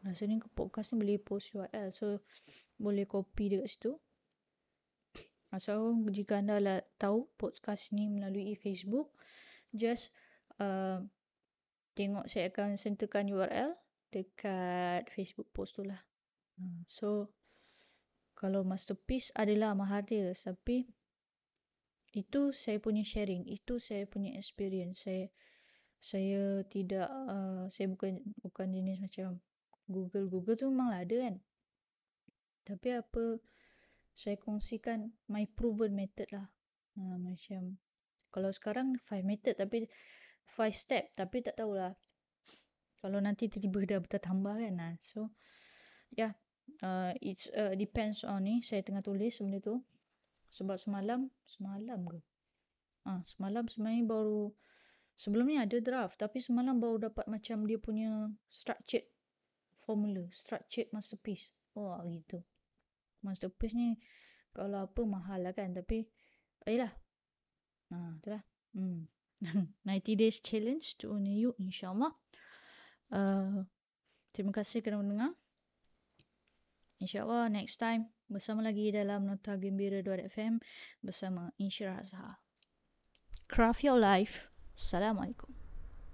rasa 0.00 0.24
ni 0.24 0.40
podcast 0.56 0.96
ni 0.96 1.04
boleh 1.04 1.20
post 1.20 1.52
URL 1.52 1.92
so 1.92 2.24
boleh 2.80 3.04
copy 3.04 3.52
dekat 3.52 3.68
situ 3.68 3.92
So, 5.58 5.98
jika 6.14 6.38
anda 6.38 6.62
lah 6.62 6.78
tahu 6.94 7.26
podcast 7.34 7.90
ni 7.90 8.06
melalui 8.06 8.54
Facebook, 8.54 9.10
just 9.74 10.14
uh, 10.62 11.02
tengok 11.98 12.30
saya 12.30 12.54
akan 12.54 12.78
sentuhkan 12.78 13.26
URL 13.26 13.74
dekat 14.14 15.10
Facebook 15.10 15.50
post 15.50 15.74
tu 15.74 15.82
lah. 15.82 15.98
Hmm, 16.54 16.86
so, 16.86 17.34
kalau 18.38 18.62
masterpiece 18.62 19.34
adalah 19.34 19.74
mahal 19.74 20.06
dia, 20.06 20.30
tapi 20.38 20.86
itu 22.14 22.54
saya 22.54 22.78
punya 22.78 23.02
sharing, 23.02 23.46
itu 23.50 23.82
saya 23.82 24.06
punya 24.06 24.34
experience. 24.38 25.06
Saya 25.06 25.30
saya 26.00 26.64
tidak, 26.70 27.10
uh, 27.10 27.68
saya 27.68 27.92
bukan 27.92 28.22
bukan 28.40 28.72
jenis 28.72 28.98
macam 29.02 29.42
Google. 29.90 30.30
Google 30.30 30.56
tu 30.56 30.70
memang 30.72 30.94
ada 30.96 31.16
kan. 31.28 31.36
Tapi 32.64 32.88
apa, 32.96 33.36
saya 34.14 34.36
kongsikan 34.36 35.14
my 35.30 35.46
proven 35.56 35.96
method 35.96 36.28
lah. 36.34 36.46
Ha, 36.98 37.16
macam 37.16 37.78
kalau 38.30 38.50
sekarang 38.50 38.98
five 39.00 39.24
method 39.24 39.56
tapi 39.56 39.88
five 40.44 40.74
step 40.74 41.10
tapi 41.16 41.42
tak 41.42 41.58
tahulah. 41.58 41.94
Kalau 43.00 43.18
nanti 43.22 43.48
tiba-tiba 43.48 43.96
dah 43.96 44.00
bertambah 44.04 44.54
kan. 44.60 44.74
Ha. 44.76 44.88
So 45.00 45.32
yeah, 46.12 46.36
uh, 46.84 47.16
it 47.24 47.48
uh, 47.56 47.72
depends 47.72 48.26
on 48.26 48.44
ni 48.44 48.60
saya 48.60 48.84
tengah 48.84 49.00
tulis 49.00 49.40
benda 49.40 49.58
tu. 49.62 49.80
Sebab 50.50 50.76
semalam, 50.82 51.30
semalam 51.46 52.00
ke? 52.10 52.18
Ah, 53.06 53.22
ha, 53.22 53.24
semalam 53.24 53.70
sebenarnya 53.70 54.04
baru 54.04 54.50
sebelum 55.14 55.46
ni 55.46 55.56
ada 55.56 55.78
draft 55.78 56.18
tapi 56.18 56.42
semalam 56.42 56.76
baru 56.76 57.08
dapat 57.08 57.24
macam 57.30 57.64
dia 57.64 57.78
punya 57.78 58.28
structured 58.50 59.06
formula, 59.78 60.26
structured 60.34 60.90
masterpiece. 60.92 61.54
Oh, 61.78 61.94
gitu 62.10 62.42
masterpiece 63.22 63.76
ni 63.76 63.98
kalau 64.50 64.86
apa 64.88 65.00
mahal 65.06 65.40
lah 65.44 65.54
kan 65.54 65.70
tapi 65.70 66.08
ayolah 66.66 66.92
ha 67.94 67.96
itulah 68.18 68.42
hmm. 68.74 69.06
90 69.88 70.20
days 70.20 70.40
challenge 70.44 71.00
to 71.00 71.08
own 71.12 71.24
you 71.24 71.56
insyaallah. 71.56 72.12
Uh, 73.10 73.64
terima 74.36 74.52
kasih 74.52 74.84
kerana 74.84 75.00
mendengar. 75.00 75.32
Insyaallah 77.00 77.48
next 77.48 77.80
time 77.80 78.12
bersama 78.28 78.60
lagi 78.60 78.92
dalam 78.92 79.24
nota 79.24 79.56
gembira.fm 79.56 80.60
bersama 81.00 81.48
Insyirah 81.56 82.04
Azhar. 82.04 82.36
Craft 83.48 83.80
your 83.82 83.96
life. 83.96 84.52
Assalamualaikum 84.76 85.59